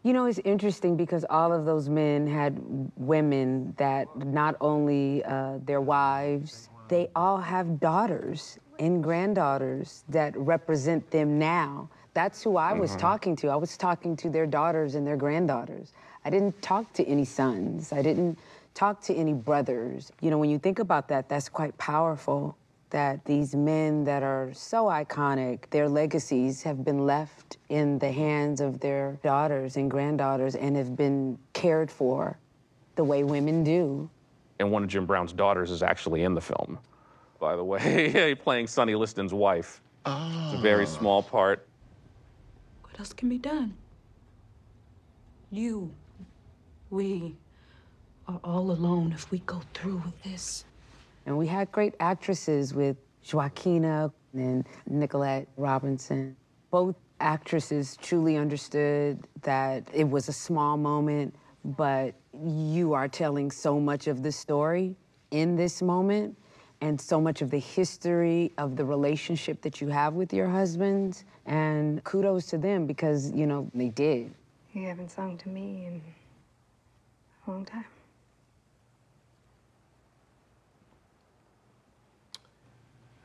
You 0.05 0.13
know, 0.15 0.25
it's 0.27 0.39
interesting 0.45 0.97
because 0.97 1.27
all 1.29 1.53
of 1.53 1.67
those 1.67 1.89
men 1.91 2.27
had 2.27 2.59
women 2.97 3.75
that 3.77 4.09
not 4.17 4.57
only 4.63 5.23
uh, 5.25 5.59
their 5.67 5.83
wives, 5.83 6.71
they 6.89 7.09
all 7.15 7.39
have 7.39 7.81
daughters 7.81 8.59
and 8.79 9.03
granddaughters 9.03 10.05
that 10.09 10.37
represent 10.37 11.11
them 11.11 11.39
now. 11.39 11.89
That's 12.15 12.43
who 12.43 12.57
I 12.57 12.73
was 12.73 12.93
Mhm. 12.93 12.99
talking 12.99 13.37
to. 13.37 13.49
I 13.49 13.57
was 13.57 13.77
talking 13.77 14.17
to 14.17 14.31
their 14.31 14.47
daughters 14.47 14.95
and 14.95 15.07
their 15.07 15.17
granddaughters. 15.17 15.93
I 16.25 16.31
didn't 16.31 16.61
talk 16.63 16.93
to 16.95 17.07
any 17.07 17.25
sons. 17.25 17.93
I 17.93 18.03
didn't 18.03 18.39
talk 18.75 19.01
to 19.03 19.15
any 19.15 19.33
brothers. 19.33 20.13
You 20.21 20.31
know, 20.31 20.39
when 20.39 20.51
you 20.51 20.59
think 20.59 20.79
about 20.79 21.09
that, 21.09 21.29
that's 21.29 21.49
quite 21.49 21.77
powerful 21.79 22.57
that 22.91 23.25
these 23.25 23.55
men 23.55 24.05
that 24.05 24.23
are 24.23 24.51
so 24.55 24.87
iconic, 24.87 25.69
their 25.71 25.89
legacies 25.89 26.63
have 26.63 26.85
been 26.85 27.05
left 27.05 27.59
in 27.69 27.99
the 27.99 28.11
hands 28.11 28.61
of 28.61 28.81
their 28.81 29.19
daughters 29.23 29.77
and 29.77 29.91
granddaughters 29.91 30.55
and 30.55 30.77
have 30.77 30.97
been 30.97 31.39
cared 31.53 31.91
for 31.91 32.39
the 32.95 33.05
way 33.05 33.23
women 33.25 33.63
do. 33.63 34.09
And 34.59 34.71
one 34.71 34.83
of 34.83 34.89
Jim 34.89 35.07
Brown's 35.07 35.33
daughters 35.33 35.71
is 35.71 35.83
actually 35.83 36.23
in 36.25 36.35
the 36.35 36.41
film, 36.41 36.79
by 37.39 37.57
the 37.57 37.65
way, 37.65 38.35
playing 38.43 38.67
Sonny 38.67 38.95
Liston's 38.95 39.33
wife. 39.33 39.81
It's 40.07 40.55
a 40.55 40.61
very 40.63 40.87
small 40.87 41.23
part. 41.23 41.69
What 42.83 42.99
else 42.99 43.13
can 43.13 43.29
be 43.29 43.39
done? 43.39 43.75
You, 45.51 45.93
we 46.91 47.37
are 48.27 48.41
all 48.45 48.71
alone 48.71 49.13
if 49.13 49.31
we 49.31 49.39
go 49.41 49.61
through 49.75 50.03
with 50.05 50.23
this. 50.23 50.65
And 51.27 51.37
we 51.37 51.47
had 51.47 51.71
great 51.73 51.95
actresses 52.01 52.75
with 52.75 52.97
Joaquina 53.31 54.11
and 54.33 54.67
Nicolette 54.89 55.49
Robinson. 55.57 56.37
Both 56.71 56.97
actresses 57.21 57.97
truly 58.01 58.37
understood 58.37 59.27
that 59.43 59.87
it 59.93 60.09
was 60.09 60.29
a 60.29 60.33
small 60.33 60.77
moment, 60.77 61.35
but 61.65 62.15
you 62.47 62.93
are 62.93 63.09
telling 63.09 63.51
so 63.51 63.81
much 63.81 64.07
of 64.07 64.23
the 64.23 64.33
story 64.33 64.95
in 65.31 65.57
this 65.57 65.83
moment 65.83 66.37
and 66.81 67.01
so 67.01 67.21
much 67.21 67.43
of 67.43 67.51
the 67.51 67.59
history 67.59 68.53
of 68.59 68.77
the 68.77 68.85
relationship 68.85 69.61
that 69.63 69.81
you 69.81 69.89
have 69.89 70.15
with 70.15 70.33
your 70.33 70.49
husband. 70.49 71.25
And 71.47 72.03
kudos 72.05 72.47
to 72.47 72.59
them 72.59 72.87
because, 72.87 73.33
you 73.33 73.47
know, 73.47 73.71
they 73.75 73.89
did. 73.89 74.33
You 74.75 74.87
haven't 74.87 75.11
sung 75.11 75.37
to 75.39 75.49
me 75.49 75.87
in 75.87 76.03
a 77.47 77.51
long 77.51 77.65
time. 77.65 77.85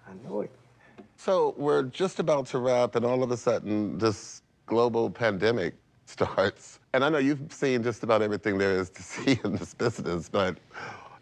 I 0.08 0.28
know 0.28 0.42
it. 0.42 0.52
So 1.18 1.54
we're 1.58 1.84
just 1.84 2.20
about 2.20 2.48
to 2.48 2.60
wrap, 2.60 2.96
and 2.96 3.06
all 3.06 3.24
of 3.24 3.32
a 3.32 3.38
sudden, 3.38 3.98
this 3.98 4.42
global 4.66 5.10
pandemic 5.10 5.76
starts. 6.06 6.80
And 6.94 7.04
I 7.04 7.10
know 7.10 7.18
you've 7.18 7.52
seen 7.52 7.82
just 7.82 8.04
about 8.04 8.22
everything 8.22 8.58
there 8.58 8.78
is 8.78 8.90
to 8.92 9.02
see 9.04 9.40
in 9.44 9.56
this 9.56 9.74
business, 9.74 10.30
but 10.30 10.58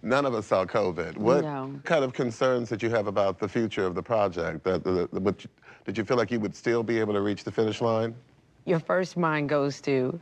none 0.01 0.25
of 0.25 0.33
us 0.33 0.47
saw 0.47 0.65
COVID. 0.65 1.17
What 1.17 1.43
No. 1.43 1.79
kind 1.83 2.03
of 2.03 2.13
concerns 2.13 2.69
did 2.69 2.83
you 2.83 2.89
have 2.89 3.07
about 3.07 3.39
the 3.39 3.47
future 3.47 3.85
of 3.85 3.95
the 3.95 4.03
project? 4.03 4.63
That, 4.65 4.83
the, 4.83 5.07
the, 5.11 5.19
what 5.21 5.45
did 5.85 5.97
you 5.97 6.03
feel 6.03 6.17
like 6.17 6.29
you 6.29 6.39
would 6.41 6.55
still 6.55 6.83
be 6.83 6.99
able 6.99 7.13
to 7.13 7.21
reach 7.21 7.43
the 7.43 7.51
finish 7.51 7.81
line? 7.81 8.13
your 8.63 8.79
first 8.79 9.17
mind 9.17 9.49
goes 9.49 9.81
to, 9.81 10.19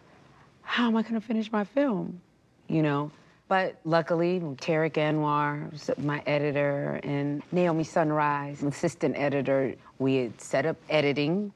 how 0.61 0.87
am 0.87 0.95
I 0.95 1.01
going 1.01 1.15
to 1.15 1.19
finish 1.21 1.51
my 1.51 1.65
film? 1.65 2.21
You 2.69 2.81
know? 2.81 3.11
But 3.49 3.81
luckily, 3.83 4.39
Tariq 4.39 4.93
Anwar, 4.93 5.97
my 6.01 6.23
editor, 6.25 7.01
and 7.03 7.43
Naomi 7.51 7.83
Sunrise, 7.83 8.63
assistant 8.63 9.17
editor, 9.17 9.75
we 9.97 10.15
had 10.15 10.39
set 10.39 10.65
up 10.65 10.77
editing 10.89 11.51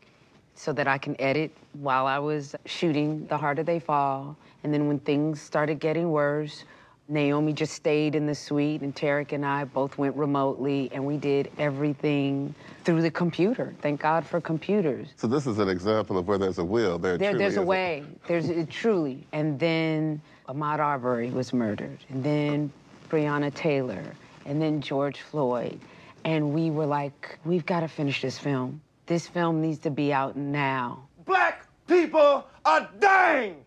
so 0.56 0.74
that 0.74 0.88
I 0.88 0.98
can 0.98 1.20
edit 1.20 1.52
while 1.74 2.06
I 2.06 2.20
was 2.20 2.56
shooting 2.66 3.26
The 3.28 3.38
Harder 3.38 3.64
They 3.64 3.80
Fall. 3.80 4.36
And 4.64 4.74
then 4.74 4.88
when 4.88 5.00
things 5.00 5.42
started 5.42 5.80
getting 5.80 6.12
worse, 6.12 6.64
Naomi 7.10 7.52
just 7.52 7.74
stayed 7.74 8.16
in 8.16 8.26
the 8.26 8.34
suite, 8.34 8.82
and 8.82 8.96
Tariq 8.96 9.34
and 9.34 9.46
I 9.46 9.66
both 9.66 9.98
went 9.98 10.16
remotely, 10.16 10.90
and 10.94 11.06
we 11.06 11.18
did 11.18 11.52
everything 11.60 12.56
through 12.86 13.02
the 13.02 13.12
computer. 13.12 13.74
Thank 13.82 14.00
God 14.00 14.26
for 14.26 14.40
computers. 14.40 15.10
So 15.18 15.28
this 15.28 15.46
is 15.46 15.60
an 15.60 15.68
example 15.68 16.18
of 16.18 16.28
where 16.28 16.38
there's 16.38 16.60
a 16.60 16.64
will, 16.64 16.98
there, 16.98 17.18
There, 17.18 17.38
there's 17.38 17.58
a 17.58 17.62
way. 17.62 18.06
There's 18.26 18.48
it, 18.48 18.70
truly. 18.70 19.28
And 19.34 19.60
then 19.60 20.22
Ahmaud 20.48 20.80
Arbery 20.80 21.30
was 21.30 21.52
murdered, 21.52 22.00
and 22.10 22.24
then 22.24 22.72
Breonna 23.10 23.54
Taylor, 23.54 24.04
and 24.46 24.62
then 24.62 24.80
George 24.80 25.20
Floyd, 25.20 25.80
and 26.24 26.54
we 26.54 26.72
were 26.72 26.86
like, 26.86 27.38
we've 27.44 27.66
got 27.66 27.82
to 27.82 27.90
finish 27.90 28.22
this 28.22 28.40
film. 28.40 28.82
This 29.06 29.28
film 29.28 29.62
needs 29.62 29.80
to 29.80 29.92
be 29.92 30.14
out 30.14 30.38
now. 30.38 31.08
Black 31.26 31.68
people 31.88 32.46
are 32.64 32.90
dying 33.00 33.58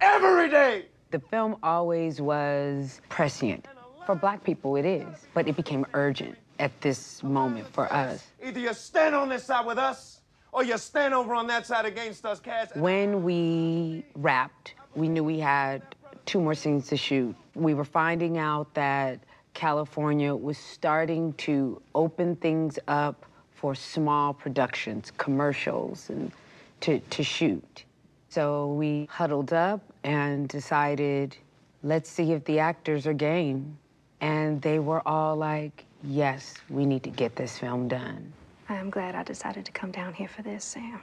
every 0.00 0.50
day. 0.50 0.86
The 1.12 1.20
film 1.20 1.56
always 1.62 2.20
was 2.20 3.00
prescient. 3.08 3.66
For 4.06 4.16
black 4.16 4.42
people, 4.42 4.74
it 4.74 4.84
is, 4.84 5.06
but 5.34 5.46
it 5.46 5.54
became 5.54 5.86
urgent 5.94 6.36
at 6.58 6.72
this 6.80 7.22
moment 7.22 7.68
for 7.72 7.92
us. 7.92 8.24
Either 8.42 8.58
you 8.58 8.74
stand 8.74 9.14
on 9.14 9.28
this 9.28 9.44
side 9.44 9.64
with 9.64 9.78
us, 9.78 10.20
or 10.50 10.64
you 10.64 10.76
stand 10.78 11.14
over 11.14 11.34
on 11.34 11.46
that 11.46 11.66
side 11.66 11.84
against 11.84 12.26
us, 12.26 12.40
Cass. 12.40 12.74
When 12.74 13.22
we 13.22 14.04
wrapped, 14.16 14.74
we 14.96 15.08
knew 15.08 15.22
we 15.22 15.38
had 15.38 15.82
two 16.26 16.40
more 16.40 16.54
scenes 16.54 16.88
to 16.88 16.96
shoot. 16.96 17.36
We 17.54 17.74
were 17.74 17.84
finding 17.84 18.36
out 18.38 18.74
that 18.74 19.20
California 19.54 20.34
was 20.34 20.58
starting 20.58 21.34
to 21.34 21.80
open 21.94 22.34
things 22.36 22.78
up 22.88 23.24
for 23.62 23.76
small 23.76 24.34
productions, 24.34 25.12
commercials, 25.18 26.10
and 26.10 26.32
to, 26.80 26.98
to 26.98 27.22
shoot. 27.22 27.84
So 28.28 28.72
we 28.72 29.06
huddled 29.08 29.52
up 29.52 29.80
and 30.02 30.48
decided, 30.48 31.36
let's 31.84 32.10
see 32.10 32.32
if 32.32 32.44
the 32.44 32.58
actors 32.58 33.06
are 33.06 33.12
game. 33.12 33.78
And 34.20 34.60
they 34.60 34.80
were 34.80 35.06
all 35.06 35.36
like, 35.36 35.84
yes, 36.02 36.54
we 36.70 36.84
need 36.84 37.04
to 37.04 37.10
get 37.10 37.36
this 37.36 37.56
film 37.56 37.86
done. 37.86 38.32
I'm 38.68 38.90
glad 38.90 39.14
I 39.14 39.22
decided 39.22 39.64
to 39.66 39.72
come 39.72 39.92
down 39.92 40.12
here 40.12 40.28
for 40.28 40.42
this, 40.42 40.64
Sam. 40.64 41.00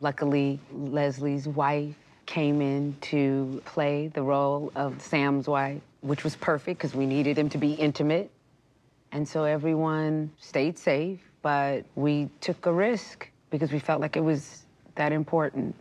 Luckily, 0.00 0.58
Leslie's 0.72 1.46
wife 1.46 1.94
came 2.26 2.60
in 2.60 2.96
to 3.02 3.62
play 3.66 4.08
the 4.08 4.22
role 4.22 4.72
of 4.74 5.00
Sam's 5.00 5.46
wife, 5.46 5.80
which 6.00 6.24
was 6.24 6.34
perfect 6.34 6.78
because 6.78 6.96
we 6.96 7.06
needed 7.06 7.38
him 7.38 7.48
to 7.50 7.58
be 7.58 7.74
intimate. 7.74 8.32
And 9.12 9.26
so 9.28 9.44
everyone 9.44 10.32
stayed 10.40 10.76
safe, 10.76 11.20
but 11.42 11.84
we 11.94 12.28
took 12.40 12.66
a 12.66 12.72
risk 12.72 13.30
because 13.50 13.72
we 13.72 13.78
felt 13.78 14.00
like 14.00 14.16
it 14.16 14.24
was 14.24 14.66
that 14.94 15.12
important. 15.12 15.74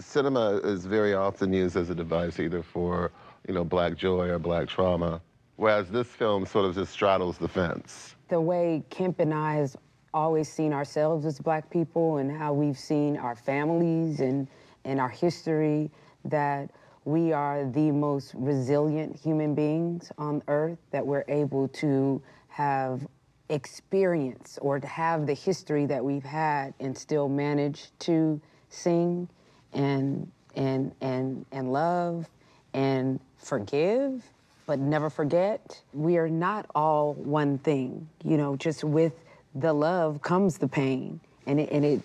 Cinema 0.00 0.56
is 0.64 0.86
very 0.86 1.14
often 1.14 1.52
used 1.52 1.76
as 1.76 1.90
a 1.90 1.94
device 1.94 2.40
either 2.40 2.62
for, 2.62 3.12
you 3.46 3.54
know, 3.54 3.64
black 3.64 3.96
joy 3.96 4.28
or 4.28 4.38
black 4.38 4.68
trauma, 4.68 5.20
whereas 5.56 5.90
this 5.90 6.06
film 6.06 6.46
sort 6.46 6.64
of 6.64 6.74
just 6.74 6.92
straddles 6.92 7.38
the 7.38 7.48
fence. 7.48 8.16
The 8.28 8.40
way 8.40 8.82
Kemp 8.88 9.20
and 9.20 9.34
I 9.34 9.56
has 9.56 9.76
always 10.14 10.50
seen 10.50 10.72
ourselves 10.72 11.26
as 11.26 11.38
black 11.38 11.68
people 11.70 12.16
and 12.18 12.30
how 12.30 12.52
we've 12.52 12.78
seen 12.78 13.16
our 13.16 13.36
families 13.36 14.20
and, 14.20 14.48
and 14.84 14.98
our 14.98 15.08
history, 15.08 15.90
that 16.24 16.70
we 17.04 17.32
are 17.32 17.64
the 17.64 17.90
most 17.90 18.32
resilient 18.34 19.16
human 19.16 19.54
beings 19.54 20.12
on 20.18 20.42
earth, 20.48 20.78
that 20.90 21.06
we're 21.06 21.24
able 21.28 21.68
to 21.68 22.22
have 22.48 23.06
experience 23.52 24.58
or 24.62 24.80
to 24.80 24.86
have 24.86 25.26
the 25.26 25.34
history 25.34 25.84
that 25.86 26.02
we've 26.02 26.24
had 26.24 26.72
and 26.80 26.96
still 26.96 27.28
manage 27.28 27.90
to 27.98 28.40
sing 28.70 29.28
and 29.74 30.30
and 30.56 30.92
and 31.02 31.44
and 31.52 31.70
love 31.72 32.26
and 32.72 33.20
forgive 33.38 34.24
but 34.64 34.78
never 34.78 35.10
forget. 35.10 35.82
We 35.92 36.16
are 36.16 36.28
not 36.28 36.66
all 36.74 37.12
one 37.14 37.58
thing 37.58 38.08
you 38.24 38.38
know 38.38 38.56
just 38.56 38.84
with 38.84 39.12
the 39.54 39.72
love 39.72 40.22
comes 40.22 40.56
the 40.56 40.68
pain. 40.68 41.20
And 41.46 41.60
it 41.60 41.70
and 41.70 41.84
it 41.84 42.00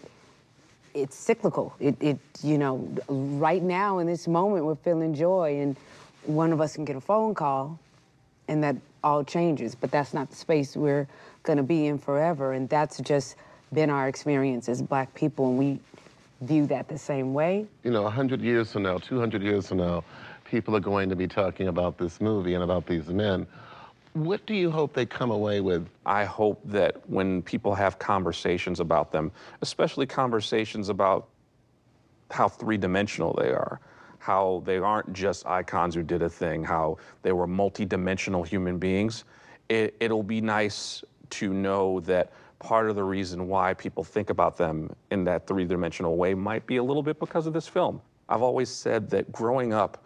it's 0.93 1.15
cyclical. 1.15 1.73
It 1.79 1.95
it 2.01 2.19
you 2.43 2.57
know 2.57 2.85
right 3.07 3.63
now 3.63 3.99
in 3.99 4.07
this 4.07 4.27
moment 4.27 4.65
we're 4.65 4.75
feeling 4.75 5.13
joy 5.13 5.59
and 5.61 5.77
one 6.25 6.51
of 6.51 6.59
us 6.59 6.75
can 6.75 6.83
get 6.83 6.97
a 6.97 7.01
phone 7.01 7.35
call 7.35 7.79
and 8.49 8.63
that 8.63 8.75
all 9.03 9.23
changes 9.23 9.75
but 9.75 9.91
that's 9.91 10.13
not 10.13 10.29
the 10.29 10.35
space 10.35 10.75
we're 10.75 11.07
going 11.47 11.57
to 11.57 11.63
be 11.63 11.87
in 11.87 11.97
forever 11.97 12.53
and 12.53 12.69
that's 12.69 12.99
just 12.99 13.37
been 13.73 13.89
our 13.89 14.07
experience 14.07 14.69
as 14.69 14.81
black 14.81 15.11
people 15.15 15.49
and 15.49 15.57
we 15.57 15.79
view 16.41 16.67
that 16.67 16.87
the 16.87 16.97
same 16.97 17.33
way 17.33 17.65
You 17.83 17.91
know, 17.91 18.03
100 18.03 18.41
years 18.41 18.71
from 18.71 18.83
now, 18.83 18.97
200 18.97 19.41
years 19.41 19.69
from 19.69 19.77
now, 19.77 20.03
people 20.43 20.75
are 20.75 20.81
going 20.81 21.09
to 21.09 21.15
be 21.15 21.27
talking 21.27 21.69
about 21.69 21.97
this 21.97 22.21
movie 22.21 22.53
and 22.53 22.63
about 22.63 22.85
these 22.85 23.07
men. 23.07 23.47
What 24.13 24.45
do 24.45 24.53
you 24.53 24.69
hope 24.69 24.93
they 24.93 25.05
come 25.05 25.31
away 25.31 25.61
with? 25.61 25.87
I 26.05 26.25
hope 26.25 26.59
that 26.65 27.07
when 27.09 27.41
people 27.41 27.73
have 27.75 27.97
conversations 27.97 28.79
about 28.79 29.11
them, 29.11 29.31
especially 29.61 30.05
conversations 30.05 30.89
about 30.89 31.27
how 32.29 32.47
three 32.49 32.77
dimensional 32.77 33.33
they 33.33 33.49
are, 33.49 33.79
how 34.19 34.63
they 34.65 34.77
aren't 34.77 35.13
just 35.13 35.45
icons 35.45 35.95
who 35.95 36.03
did 36.03 36.21
a 36.21 36.29
thing, 36.29 36.63
how 36.63 36.97
they 37.21 37.31
were 37.31 37.47
multi-dimensional 37.47 38.43
human 38.43 38.77
beings, 38.77 39.23
it, 39.69 39.95
it'll 39.99 40.23
be 40.23 40.41
nice 40.41 41.03
to 41.31 41.53
know 41.53 41.99
that 42.01 42.31
part 42.59 42.89
of 42.89 42.95
the 42.95 43.03
reason 43.03 43.47
why 43.47 43.73
people 43.73 44.03
think 44.03 44.29
about 44.29 44.57
them 44.57 44.93
in 45.11 45.23
that 45.25 45.47
three-dimensional 45.47 46.15
way 46.15 46.33
might 46.33 46.65
be 46.65 46.77
a 46.77 46.83
little 46.83 47.03
bit 47.03 47.19
because 47.19 47.45
of 47.47 47.53
this 47.53 47.67
film. 47.67 48.01
I've 48.29 48.41
always 48.41 48.69
said 48.69 49.09
that 49.11 49.31
growing 49.31 49.73
up, 49.73 50.03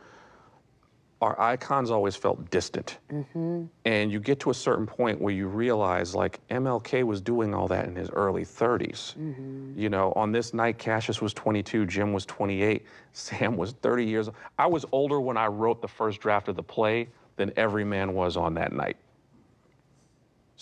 our 1.21 1.39
icons 1.39 1.91
always 1.91 2.15
felt 2.15 2.49
distant. 2.49 2.97
mm-hmm. 3.11 3.65
And 3.85 4.11
you 4.11 4.19
get 4.19 4.39
to 4.41 4.49
a 4.49 4.53
certain 4.53 4.87
point 4.87 5.21
where 5.21 5.33
you 5.33 5.47
realize, 5.47 6.15
like, 6.15 6.45
MLK 6.49 7.03
was 7.03 7.21
doing 7.21 7.53
all 7.53 7.67
that 7.67 7.87
in 7.87 7.95
his 7.95 8.09
early 8.09 8.43
30s. 8.43 9.15
Mm-hmm. 9.15 9.79
You 9.79 9.89
know, 9.89 10.13
on 10.15 10.31
this 10.31 10.53
night, 10.53 10.79
Cassius 10.79 11.21
was 11.21 11.33
22, 11.33 11.85
Jim 11.85 12.11
was 12.11 12.25
28, 12.25 12.85
Sam 13.13 13.55
was 13.55 13.73
30 13.73 14.05
years 14.05 14.27
old. 14.29 14.37
I 14.57 14.65
was 14.65 14.83
older 14.91 15.21
when 15.21 15.37
I 15.37 15.45
wrote 15.45 15.81
the 15.81 15.87
first 15.87 16.19
draft 16.19 16.47
of 16.47 16.55
the 16.55 16.63
play 16.63 17.07
than 17.35 17.53
every 17.55 17.83
man 17.83 18.13
was 18.13 18.35
on 18.35 18.55
that 18.55 18.73
night. 18.73 18.97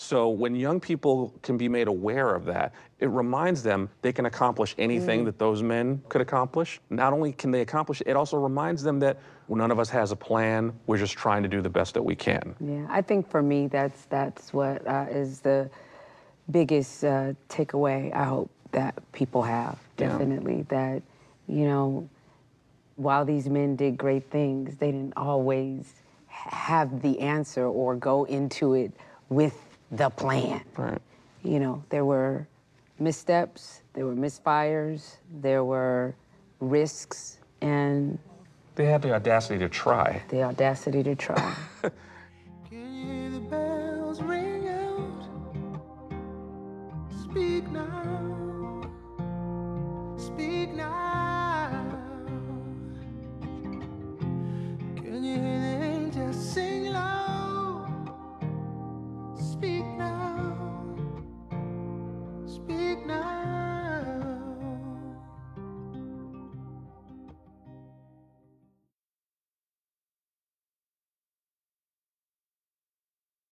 So 0.02 0.30
when 0.30 0.54
young 0.54 0.80
people 0.80 1.34
can 1.42 1.58
be 1.58 1.68
made 1.68 1.86
aware 1.86 2.34
of 2.34 2.46
that, 2.46 2.72
it 3.00 3.10
reminds 3.10 3.62
them 3.62 3.90
they 4.00 4.14
can 4.14 4.24
accomplish 4.24 4.74
anything 4.78 5.20
Mm. 5.20 5.24
that 5.26 5.38
those 5.38 5.62
men 5.62 6.00
could 6.08 6.22
accomplish. 6.22 6.80
Not 6.88 7.12
only 7.12 7.32
can 7.34 7.50
they 7.50 7.60
accomplish 7.60 8.00
it, 8.00 8.06
it 8.06 8.16
also 8.16 8.38
reminds 8.38 8.82
them 8.82 8.98
that 9.00 9.18
none 9.50 9.70
of 9.70 9.78
us 9.78 9.90
has 9.90 10.10
a 10.10 10.16
plan. 10.16 10.72
We're 10.86 10.96
just 10.96 11.18
trying 11.18 11.42
to 11.42 11.50
do 11.50 11.60
the 11.60 11.68
best 11.68 11.92
that 11.92 12.02
we 12.02 12.16
can. 12.16 12.54
Yeah, 12.60 12.86
I 12.88 13.02
think 13.02 13.28
for 13.28 13.42
me, 13.42 13.66
that's 13.66 14.06
that's 14.06 14.54
what 14.54 14.86
uh, 14.88 15.04
is 15.10 15.40
the 15.40 15.68
biggest 16.50 17.04
uh, 17.04 17.34
takeaway. 17.50 18.10
I 18.14 18.24
hope 18.24 18.50
that 18.72 18.94
people 19.12 19.42
have 19.42 19.78
Yeah. 19.98 20.08
definitely 20.08 20.62
that 20.70 21.02
you 21.46 21.66
know, 21.66 22.08
while 22.96 23.26
these 23.26 23.50
men 23.50 23.76
did 23.76 23.98
great 23.98 24.30
things, 24.30 24.76
they 24.76 24.92
didn't 24.92 25.18
always 25.18 25.92
have 26.28 27.02
the 27.02 27.20
answer 27.20 27.66
or 27.66 27.96
go 27.96 28.24
into 28.24 28.72
it 28.72 28.92
with 29.28 29.69
the 29.90 30.10
plan. 30.10 30.62
Right. 30.76 31.00
You 31.42 31.60
know, 31.60 31.84
there 31.88 32.04
were 32.04 32.46
missteps, 32.98 33.82
there 33.94 34.06
were 34.06 34.14
misfires, 34.14 35.16
there 35.40 35.64
were 35.64 36.14
risks, 36.60 37.38
and. 37.60 38.18
They 38.74 38.86
had 38.86 39.02
the 39.02 39.14
audacity 39.14 39.58
to 39.58 39.68
try. 39.68 40.22
The 40.28 40.42
audacity 40.42 41.02
to 41.02 41.14
try. 41.14 41.54
speak 47.30 47.70
now. 47.70 47.99